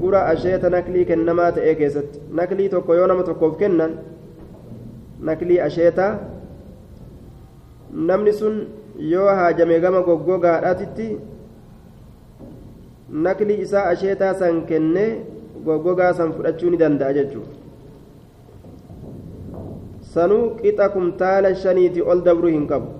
جنان 0.00 0.02
غرغرة 0.02 0.32
أشيت 0.32 0.64
نكلي 0.66 1.04
كنما 1.04 1.50
تأي 1.50 1.74
كيست 1.74 2.10
نكلي 2.34 2.68
توكو 2.68 2.94
يونا 2.94 3.14
متوكوف 3.14 3.58
كنن 3.60 3.92
نكلي 5.20 5.66
أشيتا 5.66 6.38
namni 7.92 8.32
sun 8.32 8.68
yoo 8.98 9.28
haajame 9.38 9.80
gama 9.80 10.00
goggogaadhaatitti 10.02 11.06
nakli 13.26 13.54
isaa 13.64 13.84
asheetaa 13.92 14.34
san 14.34 14.66
kennee 14.66 15.10
goggogaa 15.64 16.12
san 16.18 16.32
fudhachuu 16.32 16.70
ni 16.70 16.76
danda'a 16.82 17.12
jechuudha 17.18 17.54
sanuu 20.12 20.44
qixa 20.60 20.88
kumtaala 20.96 21.54
shaniiti 21.64 22.02
ol 22.02 22.24
dabruu 22.30 22.54
hin 22.56 22.66
qabu 22.72 22.96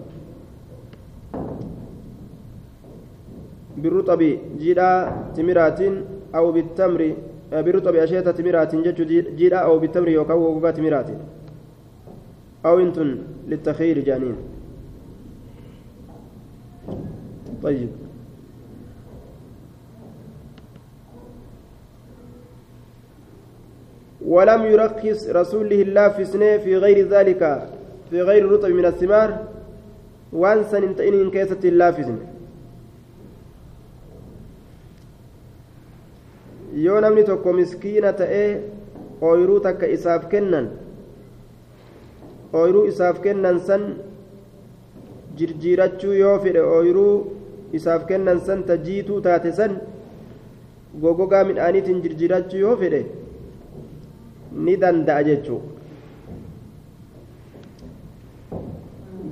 بالرطب 3.82 4.22
جيدا 4.58 4.90
تمراتين 5.36 5.94
أو 6.34 6.52
بالتمر 6.52 7.14
بالرطب 7.52 7.94
أشيتا 7.94 8.32
تمراتين 8.32 8.82
جتشو 8.82 9.04
جيدا 9.36 9.56
أو 9.56 9.78
بالتمر 9.78 10.08
يوكاو 10.08 10.40
وقوقا 10.40 10.70
تمراتين 10.70 11.18
أو 12.66 12.78
انتن 12.78 13.18
للتخير 13.48 13.98
جانين. 13.98 14.36
طيب. 17.62 17.88
ولم 24.26 24.64
يرخص 24.64 25.28
رسوله 25.28 25.82
الله 25.82 26.08
في 26.08 26.24
سنة 26.24 26.56
في 26.56 26.76
غير 26.76 27.08
ذلك 27.08 27.68
في 28.10 28.22
غير 28.22 28.44
الرطب 28.44 28.68
من 28.68 28.84
الثمار 28.84 29.38
وانسى 30.32 30.78
إن 30.78 31.30
كيسة 31.30 31.62
الله 31.64 31.90
في 31.90 32.02
سنة. 32.02 32.27
Yoo 36.84 37.00
namni 37.04 37.24
tokko 37.30 37.52
miskiina 37.58 38.12
ta'ee 38.20 38.48
ooyiruu 39.28 39.60
takka 39.66 39.86
isaaf 39.96 40.26
kennan 40.34 40.66
ooyiruu 42.60 42.84
isaaf 42.92 43.16
kennan 43.26 43.60
san 43.68 43.82
jirjiirachuu 45.38 46.12
yoo 46.22 46.36
fedhe 46.44 46.62
ooyiruu 46.76 47.14
isaaf 47.80 48.02
kennan 48.10 48.40
san 48.50 48.62
ta 48.68 48.76
jiituu 48.88 49.20
taate 49.26 49.52
san 49.60 49.72
gogogaa 51.02 51.44
midhaaniitiin 51.50 52.02
jirjiirachuu 52.06 52.60
yoo 52.66 52.76
fedhe 52.84 53.02
ni 54.66 54.76
danda'a 54.84 55.22
jechuu 55.28 55.60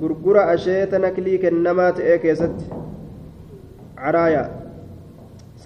gurgura 0.01 0.43
asheeta 0.53 0.99
naklii 1.05 1.37
kennamaa 1.43 1.91
ta'ee 1.99 2.17
keessatti 2.25 2.65
caraayaa 4.01 4.47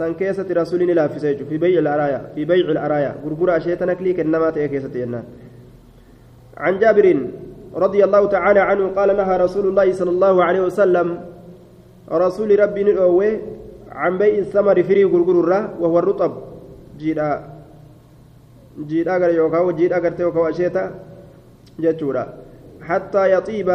san 0.02 0.18
keessatti 0.22 0.60
rasuulli 0.62 0.90
ni 0.90 0.98
laaffisa 1.00 1.32
jechuudha 1.32 1.52
fi 1.54 1.64
bay'i 1.64 1.78
al-araaya 1.84 2.20
fi 2.36 2.46
bay'i 2.52 2.68
al-araaya 2.76 3.16
gurgura 3.24 3.62
asheeta 3.62 3.90
naklii 3.92 4.18
kennamaa 4.20 4.52
ta'e 4.58 4.68
keessatti 4.74 5.06
jennaan. 5.06 5.26
عن 6.62 6.80
جابر 6.80 7.06
رضي 7.76 8.04
الله 8.04 8.24
تعالى 8.26 8.60
عنه 8.60 8.88
قال 8.88 9.18
نهى 9.18 9.38
رسول 9.38 9.68
الله 9.68 9.94
صلى 9.94 10.10
الله 10.10 10.44
عليه 10.44 10.62
وسلم 10.62 11.08
رسول 12.12 12.60
ربي 12.60 12.84
نؤوي 12.84 13.40
عن 13.92 14.18
بيع 14.18 14.36
الثمر 14.38 14.84
فري 14.84 15.04
غرغر 15.04 15.70
وهو 15.80 16.00
الرطب 16.00 16.34
جيدا 17.00 17.30
جيدا 18.88 19.18
غير 19.18 19.30
يوكاو 19.36 19.72
جيدا 19.72 19.98
غير 19.98 20.14
يوكاو 20.20 20.50
اشيتا 20.50 20.84
جتورا 21.80 22.24
حتى 22.82 23.32
يطيب 23.32 23.70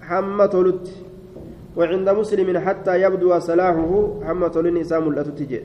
حمة 0.00 0.54
لت 0.66 0.86
وعند 1.76 2.08
مسلم 2.08 2.58
حتى 2.58 3.02
يبدو 3.02 3.38
صلاحه 3.38 3.92
حمى 4.26 4.48
تولين 4.48 4.76
إسام 4.76 5.08
الأتتجي 5.08 5.60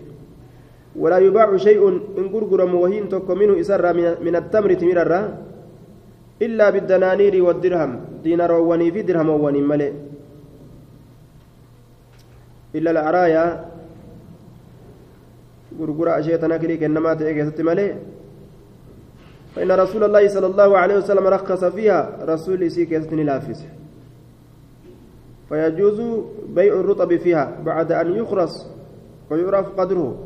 ولا 0.95 1.18
يباع 1.18 1.58
شيء 1.58 1.82
إن 2.18 2.26
منه 3.30 3.60
إسر 3.60 3.84
من 4.24 4.36
التمر 4.36 4.72
إلا 6.41 6.70
بالدنانير 6.70 7.43
والدرهم. 7.43 7.91
دينار 8.24 8.51
وني 8.51 8.91
في 8.91 9.01
درهم 9.01 9.30
وني 9.30 9.62
ملئ 9.62 9.91
إلا 12.76 12.89
العرايا. 12.91 13.45
كليك 16.58 16.84
إنما 16.84 17.14
فإن 19.53 19.72
رسول 19.72 20.03
الله 20.03 20.28
صلى 20.28 20.47
الله 20.47 20.78
عليه 20.78 20.95
وسلم 20.97 21.26
رخص 21.28 21.64
فيها 21.66 22.26
رسول 22.26 22.72
سيك 22.72 22.91
يستني 22.91 23.24
لافس 23.24 23.62
فيجوز 25.49 26.01
بيع 26.49 26.73
الرطب 26.73 27.15
فيها 27.15 27.61
بعد 27.65 27.91
أن 27.91 28.15
يخرص 28.15 28.67
ويعرف 29.29 29.79
قدره. 29.79 30.17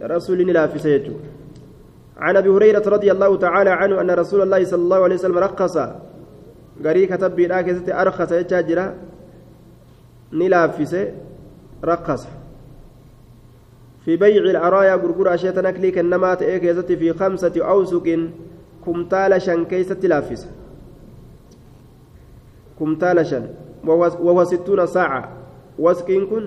rasuulli 0.00 0.44
ni 0.44 0.52
laaffise 0.52 0.98
jechuudha 0.98 1.28
عن 2.16 2.36
أبي 2.36 2.48
هريرة 2.48 2.88
رضي 2.88 3.12
الله 3.12 3.36
تعالى 3.36 3.70
عنه 3.70 4.00
أن 4.00 4.10
رسول 4.10 4.42
الله 4.42 4.64
صلى 4.64 4.82
الله 4.82 5.02
عليه 5.02 5.14
وسلم 5.14 5.38
رخص. 5.38 5.76
غري 6.84 7.06
كتب 7.06 7.36
بلا 7.36 7.62
كيست 7.62 7.88
أرخص 7.88 8.32
يجاجرا 8.32 8.94
نلافس 10.32 10.96
رخص. 11.84 12.26
في 14.04 14.16
بيع 14.16 14.42
العرايا 14.42 14.94
غرغر 14.94 15.34
أشياء 15.34 15.60
نكلي 15.60 15.90
كنما 15.90 16.34
تأكيزت 16.34 16.92
في 16.92 17.12
خمسة 17.12 17.52
أوسق. 17.56 18.28
كمتال 18.86 19.42
شن 19.42 19.64
كيست 19.64 20.06
لافس 20.06 20.48
كمتال 22.78 23.26
شن 23.26 23.44
وهو 23.86 24.44
ستون 24.44 24.86
ساعة 24.86 25.28
وسكين 25.78 26.26
كن 26.26 26.44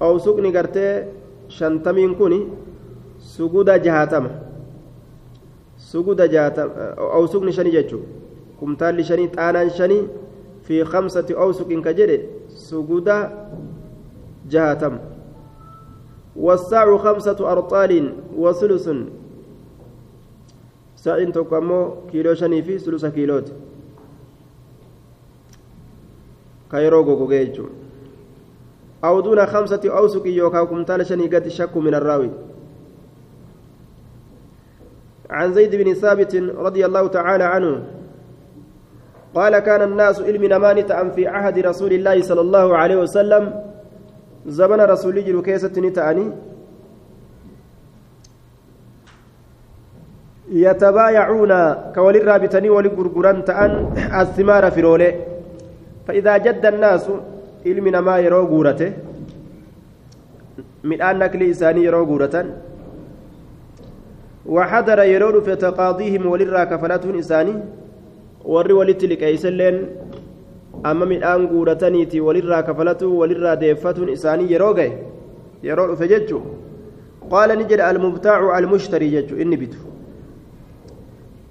awsuqni 0.00 0.50
gartee 0.52 1.06
shantamiin 1.48 2.14
kun 2.18 2.34
suguda 3.18 3.78
jahatama 3.78 4.30
suguda 5.78 6.26
jahatama 6.28 6.72
awsuqni 7.18 7.52
shanii 7.52 7.72
jechuun 7.76 8.02
kumtaalli 8.58 9.04
shanii 9.04 9.28
xaanaan 9.36 9.70
shanii 9.70 10.02
fi 10.66 10.84
kamsati 10.92 11.34
awsuqin 11.44 11.82
ka 11.82 11.92
jedhe 11.92 12.18
suguda 12.68 13.16
jahatama 14.48 14.98
والساع 16.36 16.96
خمسة 16.98 17.38
أرطال 17.52 17.92
وثلث 18.36 18.86
ساعين 20.96 21.32
توكمو 21.32 22.10
كيلو 22.10 22.34
شني 22.34 22.62
في 22.62 22.78
ثلث 22.78 23.06
كيلوت 23.06 23.52
كايرو 26.72 27.02
غوغو 27.02 27.28
أو 29.04 29.20
دون 29.20 29.46
خمسة 29.46 29.80
أوسق 29.84 30.26
يوكا 30.26 30.64
كمتال 30.64 31.06
شني 31.06 31.26
قد 31.26 31.52
من 31.76 31.94
الراوي 31.94 32.30
عن 35.30 35.52
زيد 35.52 35.74
بن 35.74 35.94
ثابت 35.94 36.34
رضي 36.36 36.86
الله 36.86 37.06
تعالى 37.06 37.44
عنه 37.44 37.82
قال 39.34 39.58
كان 39.58 39.82
الناس 39.82 40.20
علم 40.20 40.44
نمان 40.44 40.86
تأم 40.86 41.10
في 41.10 41.26
عهد 41.26 41.58
رسول 41.58 41.92
الله 41.92 42.22
صلى 42.22 42.40
الله 42.40 42.76
عليه 42.76 42.96
وسلم 42.96 43.60
زمن 44.46 44.80
رسول 44.80 45.24
جلو 45.24 45.42
كيسة 45.42 45.80
نتأني 45.80 46.32
يتبايعون 50.48 51.52
كولي 51.94 52.18
الرابطني 52.18 52.70
ولي 52.70 52.88
قرقران 52.88 53.44
تأن 53.44 53.72
الثمار 54.20 54.70
في 54.70 54.80
رولي 54.80 55.33
فإذا 56.06 56.36
جد 56.36 56.66
الناس 56.66 57.06
ilmi 57.64 57.90
namaa 57.90 58.18
yeroo 58.20 58.46
guurate 58.46 58.86
midhaan 60.90 61.16
nakli 61.22 61.48
isaanii 61.54 61.84
yeroo 61.88 62.06
guuratan 62.12 62.48
وحضر 64.46 64.98
يرون 65.02 65.40
في 65.40 65.56
تقاضيهم 65.56 66.26
وللرا 66.26 66.64
كفلتهم 66.64 67.18
إساني 67.18 67.54
ور 68.44 68.72
ولت 68.72 69.04
لكيسلين 69.04 69.76
أما 70.86 71.04
من 71.04 71.24
أن 71.24 71.46
قورتنيتي 71.48 72.20
وللرا 72.20 72.60
كفلته 72.60 73.06
وللرا 73.06 73.54
ديفتهم 73.54 74.08
إساني 74.08 74.52
يروغي 74.52 74.88
يرون 75.62 75.96
في 75.96 76.06
ججو. 76.06 76.40
قال 77.30 77.48
نجد 77.58 77.80
المبتاع 77.80 78.58
المشتري 78.58 79.08
ججو 79.14 79.36
إني 79.42 79.56
بتو 79.56 79.80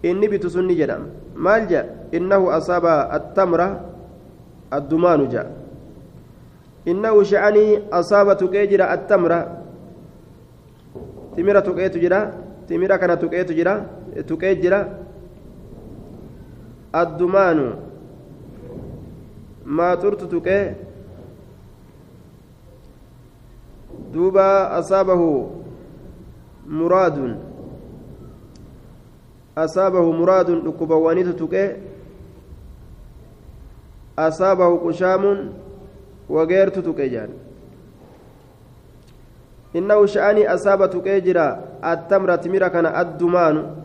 إني 0.05 0.27
بتو 0.27 0.47
سني 0.53 0.73
جدام 0.79 1.03
مالجا 1.35 1.81
إنه 2.13 2.57
أصاب 2.57 2.85
التمرة 3.17 3.92
الدمان 4.73 5.29
جاء. 5.29 5.47
إنه 6.87 7.23
شأني 7.23 7.79
أصاب 7.93 8.37
تكيجرا 8.37 8.93
التمرة. 8.93 9.39
تمرة 11.37 11.59
تكيت 11.59 11.97
جرا. 11.97 12.21
تمرة 12.69 12.95
كان 12.95 13.19
تكيت 13.19 13.51
جرا. 13.51 13.75
تكيت 14.27 14.57
جرا. 14.63 14.81
الدمان 16.95 17.75
ما 19.65 19.95
ترت 19.95 20.21
تكي. 20.23 20.73
دوبا 24.13 24.79
أصابه 24.79 25.49
مراد. 26.67 27.39
أصابه 29.57 30.11
مراد 30.11 30.49
لكبوانيت 30.49 31.27
تكي. 31.27 31.92
أصابه 34.19 34.77
قشام 34.77 35.53
وغيرت 36.29 36.79
تكيجان 36.79 37.29
إنه 39.75 40.05
شأني 40.05 40.53
أصاب 40.53 40.89
تكيجرا 40.89 41.63
التمرة 41.85 42.35
تمرة 42.35 42.67
كان 42.67 42.85
الدمان 42.85 43.75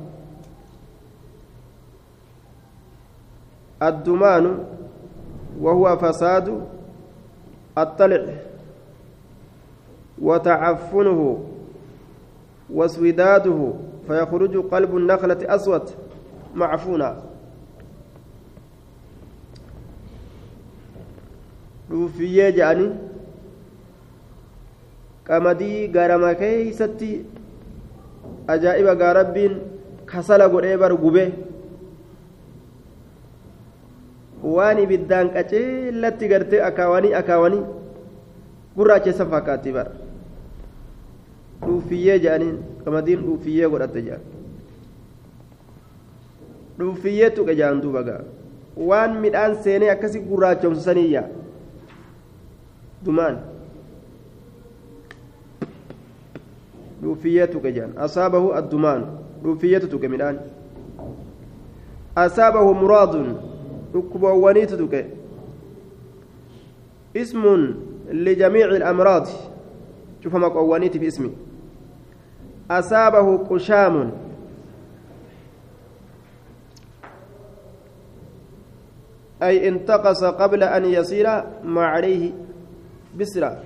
الدمان 3.82 4.64
وهو 5.60 5.96
فساد 5.96 6.66
الطلع 7.78 8.34
وتعفنه 10.22 11.44
واسوداده 12.70 13.72
فيخرج 14.06 14.56
قلب 14.56 14.96
النخلة 14.96 15.54
أسود 15.54 15.90
معفونا. 16.54 17.27
Dhuufiyyee 21.90 22.50
jedhanii 22.58 22.90
qamadii 25.28 25.88
garama 25.96 26.34
keeysatti 26.42 27.10
ajaa'iba 28.54 28.94
gaa 29.02 29.24
kasala 30.12 30.48
godhee 30.54 30.76
bar 30.82 30.92
gube 31.04 31.24
waan 34.54 34.78
ibiddaan 34.84 35.30
qaceellatti 35.36 36.28
gartee 36.32 36.62
akaawanii 36.70 37.14
akaawanii 37.20 37.62
gurraacheessa 38.76 39.26
fakkaatti 39.32 39.72
bara 39.76 39.92
dhuufiyyee 41.66 42.18
jedhaniin 42.24 42.56
qamadiin 42.84 43.24
dhuufiyyee 43.26 43.70
godhatte 43.74 44.02
jedhan 44.08 44.24
dhuufiyyee 46.78 47.30
tuqe 47.38 47.58
jedhan 47.60 47.82
duuba 47.86 48.02
gaa 48.10 48.20
waan 48.90 49.18
midhaan 49.24 49.56
seenee 49.64 49.90
akkasi 49.96 50.20
gurraachomsu 50.30 50.80
saniyyaa 53.08 53.30
dumaan 53.32 53.38
dhuufiyyeetu 57.02 57.60
qejaan 57.60 57.92
asaabahu 57.96 58.52
addumaan 58.52 59.06
dhuufiyyeetu 59.42 59.88
tuqe 59.88 60.08
midhaan 60.08 60.38
asaabahu 62.14 62.74
muraadun 62.74 63.36
dhukkuboowwaniitu 63.92 64.76
tuqe 64.76 65.06
ismun 67.14 67.76
lijamiici 68.12 68.76
ilamraadi 68.76 69.30
cufama 70.22 70.50
qowwaniitiif 70.50 71.02
ismi 71.02 71.30
asaabahu 72.68 73.38
qushaamun 73.38 74.10
أي 79.42 79.68
انتقص 79.68 80.24
قبل 80.24 80.62
أن 80.62 80.84
يصير 80.84 81.26
ما 81.64 81.86
عليه 81.86 82.32
بسرة 83.16 83.62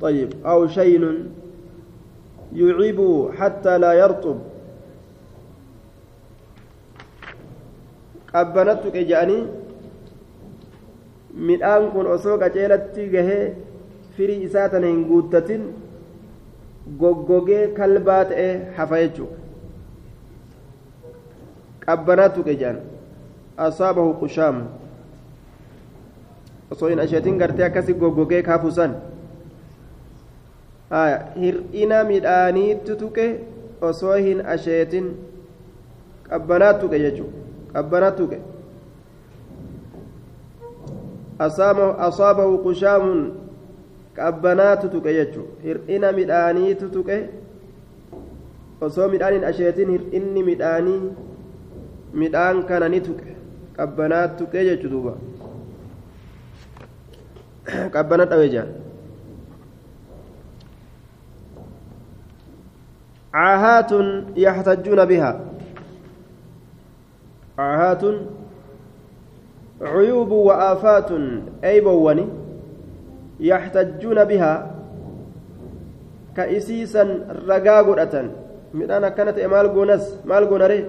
طيب 0.00 0.46
أو 0.46 0.66
شيء 0.66 1.24
يعيب 2.52 3.30
حتى 3.38 3.78
لا 3.78 3.92
يرطب 3.92 4.38
kun 11.92 12.06
osoo 12.06 12.38
qaceelatti 12.38 13.08
gahee 13.14 13.54
firii 14.16 14.42
isaa 14.48 14.68
tana 14.68 14.86
hin 14.86 15.04
guuttatin 15.08 15.64
goggogee 17.00 17.64
kalbaa 17.78 18.24
ta'e 18.32 18.48
hafa 18.76 19.00
jechuudha 19.02 19.38
qabbanaa 21.86 22.28
tuqe 22.36 22.54
jedhan 22.62 22.80
asaabahu 23.66 24.14
qushaamu 24.22 24.64
osoo 26.70 26.88
hin 26.92 27.00
asheetin 27.06 27.38
gartee 27.38 27.64
akkasi 27.66 27.94
goggogee 28.02 28.42
kaafusan 28.42 28.94
hir'ina 31.40 32.04
midhaaniitti 32.12 32.96
tuqe 33.02 33.26
osoo 33.90 34.14
hin 34.28 34.46
asheetin 34.54 35.10
qabbanaa 36.30 36.72
tuqe 36.84 36.98
jechuudha 37.04 37.38
qabbanaa 37.74 38.10
tuqe 38.20 38.38
asaabahu 42.08 42.58
qushaamun 42.66 43.20
qabbanaatu 44.20 44.88
tuqe 44.94 45.14
jechuudha 45.18 45.62
hir'ina 45.68 46.12
midhaaniitu 46.20 46.88
tuqe 46.96 47.18
osoo 48.88 49.08
midhaan 49.16 49.34
hin 49.38 49.44
asheetin 49.50 49.90
hir'inni 49.96 50.42
midhaanii 50.52 51.00
midhaan 52.22 52.62
kana 52.70 52.88
ni 52.94 53.00
tuqe 53.08 53.36
qabbanaa 53.76 54.24
tuqe 54.40 54.64
jechuudha 54.70 55.14
qabbana 57.66 58.24
dhawe 58.26 58.48
jaan 58.48 58.70
عاهات 63.30 63.92
يحتجون 64.36 65.00
بها. 65.04 65.40
عاهات 67.58 68.02
عيوب 69.82 70.30
وآفات 70.30 71.10
أي 71.64 71.80
بواني 71.80 72.26
يحتجون 73.40 74.18
بها. 74.24 74.54
كإسيسا 76.36 77.02
رقاقرة 77.46 78.14
من 78.74 78.90
أنا 78.90 79.08
كانت 79.08 79.38
مال 79.38 79.66
قونس. 79.74 80.26
مال 80.26 80.50
قونري. 80.50 80.80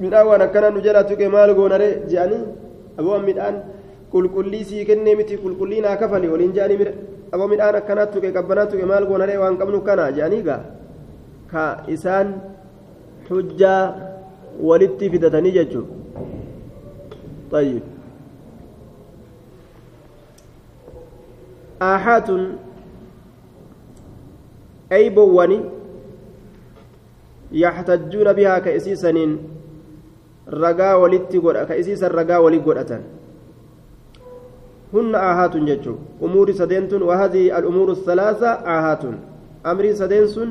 من 0.00 0.14
أول 0.14 0.44
كان 0.44 0.74
نجلتك 0.74 1.20
مال 1.22 1.52
قونري. 1.52 2.08
جاني. 2.08 2.38
أبو 2.98 3.12
من 3.28 3.36
أن 3.38 3.54
qulqullii 4.12 4.64
sii 4.70 4.84
kennee 4.88 5.14
miti 5.20 5.36
qulqullii 5.44 5.80
naa 5.86 5.96
kafali 6.02 6.28
waliin 6.32 6.52
jedhanii 6.56 6.80
mire 6.82 6.94
aboo 7.32 7.48
midhaan 7.52 7.76
akkanaat 7.80 8.12
tuqe 8.14 8.32
qabbanaat 8.36 8.70
tuqe 8.72 8.84
maal 8.92 9.06
goonaree 9.10 9.38
waan 9.42 9.58
qabnu 9.60 9.80
kana 9.88 10.10
jedhanii 10.16 10.42
gaa 10.48 10.62
ka 11.52 11.64
isaan 11.96 12.34
hujjaa 13.28 13.82
walitti 14.70 15.10
fidatanii 15.14 15.56
jechuun 15.60 15.88
طيب 17.50 17.82
آحات 21.82 22.28
أي 24.92 25.10
بواني 25.10 25.60
يحتجون 27.52 28.32
بها 28.32 28.58
كإسيسنين 28.58 29.38
رقا 30.48 30.94
ولت 30.94 31.36
كإسيس 31.68 32.02
الرقا 32.04 32.36
ولي 32.38 32.58
قرأتان 32.58 33.02
هن 34.94 35.14
آهات 35.14 35.56
جتشو 35.56 35.94
أمور 36.22 36.52
سدينتون 36.52 37.02
وهذه 37.02 37.58
الأمور 37.58 37.88
الثلاثة 37.90 38.48
آهات 38.48 39.02
أمري 39.66 39.94
سدينسون 39.94 40.50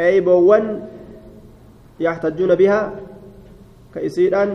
أي 0.00 0.20
بوان 0.20 0.64
يحتجون 2.00 2.54
بها 2.54 2.80
كإسيران 3.94 4.50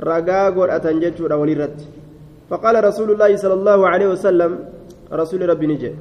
رقا 0.00 0.50
قرأة 0.56 0.86
جتشو 1.02 1.24
وليرت. 1.40 1.78
فقال 2.50 2.84
رسول 2.84 3.10
الله 3.10 3.36
صلى 3.36 3.54
الله 3.54 3.88
عليه 3.88 4.08
وسلم 4.14 4.50
رسول 5.12 5.48
ربي 5.48 5.66
نجي 5.66 5.92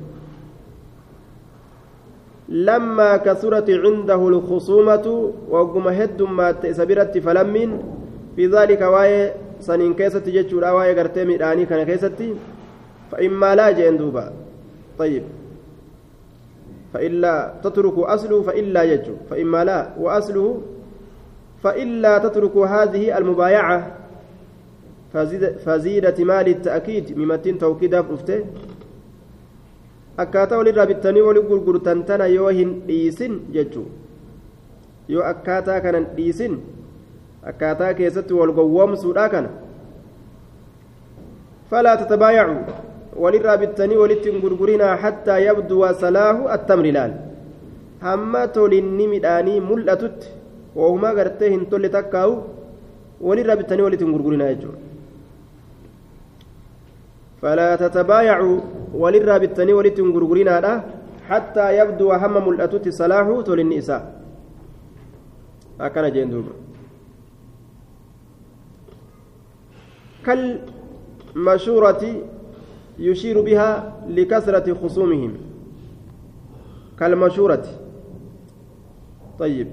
لما 2.50 3.18
كثرت 3.18 3.70
عنده 3.70 4.22
الخصومة 4.28 5.06
وقم 5.50 5.86
هد 5.88 6.22
ما 6.22 6.52
تسبرت 6.52 7.18
فلمن 7.18 7.70
في 8.36 8.44
ذلك 8.48 8.82
واي 8.82 9.34
سنين 9.68 9.94
كيست 10.00 10.26
جتشو 10.36 10.58
واي 10.78 10.92
قرتي 10.98 11.26
ميداني 11.26 11.66
كان 11.66 11.82
كيستي 11.90 12.30
فإما 13.12 13.50
لا 13.56 13.72
جين 13.78 13.98
دوبا 13.98 14.26
طيب 15.00 15.24
فإلا 16.94 17.36
تترك 17.64 17.98
أصله 18.16 18.42
فإلا 18.48 18.82
يجو 18.84 19.16
فإما 19.30 19.64
لا 19.70 19.80
وأصله 20.00 20.62
فإلا 21.64 22.14
تترك 22.18 22.56
هذه 22.58 23.18
المبايعة 23.18 23.78
فزيدة 25.66 26.18
مال 26.30 26.48
التأكيد 26.48 27.18
ممتين 27.18 27.58
توكيدا 27.58 28.02
فرفته 28.02 28.40
akkaataa 30.24 30.58
walirraa 30.58 30.86
bittanii 30.90 31.22
wali 31.22 31.42
gurgurtan 31.48 32.04
tana 32.10 32.26
yoo 32.32 32.52
hin 32.58 32.70
dhiisin 32.88 33.34
jechuu 33.56 33.88
yoo 35.14 35.24
akkaataa 35.30 35.80
kanan 35.86 36.06
dhiisin 36.20 36.54
akkaataa 37.52 37.94
keessatti 38.00 38.38
wal 38.40 38.54
gowwoomsuudha 38.60 39.26
kana 39.34 39.50
falaa 41.70 41.98
tatabaayacu 42.02 42.58
walirraa 43.26 43.58
bittanii 43.64 44.02
walitti 44.04 44.32
hin 44.32 44.42
gurgurinaa 44.46 44.96
hattaa 45.04 45.38
yabduwa 45.48 45.94
salaahu 46.06 46.50
attamri 46.56 46.96
laal 46.98 47.14
hamma 48.08 48.48
tolinni 48.58 49.08
midhaanii 49.14 49.60
mul'atutti 49.70 50.34
woohumaa 50.80 51.14
gartee 51.22 51.54
hin 51.56 51.70
tolle 51.76 51.94
takkaa'u 52.00 52.36
walirraa 53.30 53.62
bittanii 53.62 53.88
walitti 53.88 54.06
hin 54.08 54.18
gurgurinaa 54.18 54.52
jechuudha 54.56 54.86
فلا 57.46 57.76
تتبايعوا 57.76 58.58
وللرا 59.02 59.38
بالتني 59.38 59.74
ولتن 59.78 60.08
غرغرينا 60.16 60.84
حتى 61.30 61.66
يبدو 61.80 62.12
هم 62.22 62.36
ملأتت 62.48 62.86
صلاح 62.90 63.26
تول 63.46 63.60
النساء 63.60 64.02
أكن 65.82 66.06
جندوب 66.16 66.65
كالمشورة 70.26 72.04
يشير 73.00 73.42
بها 73.42 73.94
لكثرة 74.08 74.74
خصومهم. 74.74 75.34
كالمشورة. 77.00 77.66
طيب. 79.40 79.68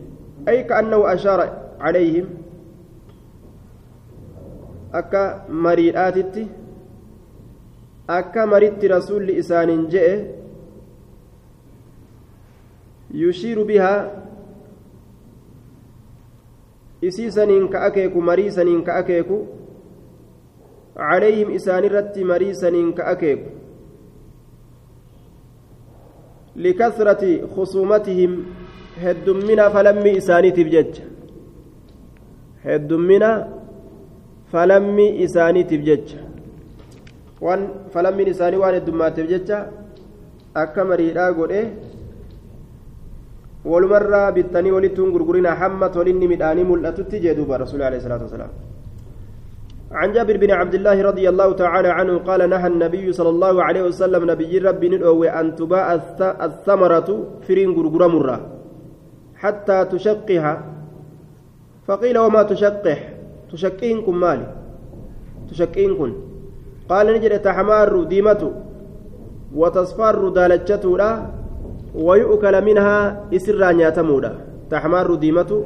أي 0.48 0.64
كأنه 0.64 1.14
أشار 1.14 1.40
عليهم. 1.80 2.26
أكا 4.94 5.46
مريئاتي 5.48 6.46
akka 8.08 8.46
maritti 8.46 8.88
rasuulli 8.88 9.36
isaaniin 9.38 9.86
je'e 9.90 10.14
yushiiru 13.14 13.64
bihaa 13.64 14.10
isii 17.02 17.30
saniin 17.32 17.68
ka 17.70 18.94
akeeku 18.94 19.36
isaanirratti 21.58 22.24
marii 22.24 22.54
saniin 22.54 22.92
ka 22.92 23.06
akeeku 23.06 23.50
likasrati 26.56 27.42
khusuumatihim 27.54 28.44
heddummina 29.02 29.70
falammii 29.70 30.16
isaaniitiif 30.16 30.68
jecha 30.68 31.02
heddummina 32.64 33.30
falammii 34.52 35.22
isaaniitiif 35.24 35.82
jecha 35.84 36.18
waan 37.40 37.62
falammiin 37.92 38.28
isaanii 38.34 38.60
waan 38.64 38.74
heddummaatteef 38.74 39.28
jecha 39.34 39.58
akka 40.62 40.84
mariidhaa 40.90 41.32
godhe 41.38 41.62
walumarraa 43.64 44.32
bittanii 44.32 44.70
walittuun 44.76 45.12
gurgurina 45.14 45.54
hamma 45.62 45.88
tolinni 45.96 46.28
midhaanii 46.32 46.64
mul'atutti 46.72 47.22
jedhuuba 47.24 47.58
rasuuli 47.64 47.84
alayhi 47.88 48.04
salaatu 48.04 48.24
wasalaam 48.28 48.71
عن 49.92 50.12
جابر 50.12 50.36
بن 50.36 50.50
عبد 50.50 50.74
الله 50.74 51.02
رضي 51.02 51.28
الله 51.28 51.52
تعالى 51.52 51.88
عنه 51.88 52.18
قال 52.18 52.50
نهى 52.50 52.66
النبي 52.66 53.12
صلى 53.12 53.28
الله 53.28 53.62
عليه 53.62 53.82
وسلم 53.82 54.30
نبي 54.30 54.58
ربي 54.58 54.88
ندعو 54.88 55.24
أن 55.24 55.56
تباع 55.56 55.86
الثمرة 56.20 57.08
فرين 57.48 57.70
غرغر 57.76 58.08
مرة 58.08 58.36
حتى 59.36 59.84
تشقها. 59.84 60.54
فقيل 61.86 62.18
وما 62.18 62.42
تشقح؟ 62.42 62.98
تشقينكم 63.52 64.20
مالي. 64.20 64.46
تشقينكم 65.50 66.12
قال 66.88 67.06
نجد 67.14 67.42
تحمار 67.42 68.02
ديمة 68.02 68.42
وتصفر 69.54 70.28
دالجتودا 70.28 71.10
ويؤكل 71.94 72.64
منها 72.64 73.24
إسرا 73.34 73.72
نياتمودا 73.72 74.32
تحمار 74.70 75.14
ديمة 75.14 75.64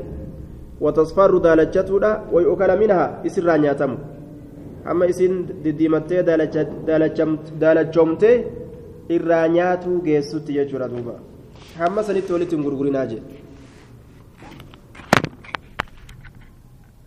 وتصفر 0.80 1.38
دالجتودا 1.38 2.22
ويؤكل 2.32 2.70
منها 2.80 3.22
إسرا 3.26 3.56
نياتمو 3.56 3.96
hamma 4.87 5.07
isiin 5.12 5.34
diddiimattee 5.64 6.20
daalachomte 7.62 8.30
irraa 9.16 9.47
nyaatuu 9.57 9.97
geessutti 10.09 10.53
jechuudha 10.59 10.89
duuba. 10.93 11.14
Hamma 11.80 12.03
sanitti 12.09 12.32
walitti 12.34 12.55
hin 12.57 12.64
gurgurinaa 12.66 13.07
jedhe 13.12 13.45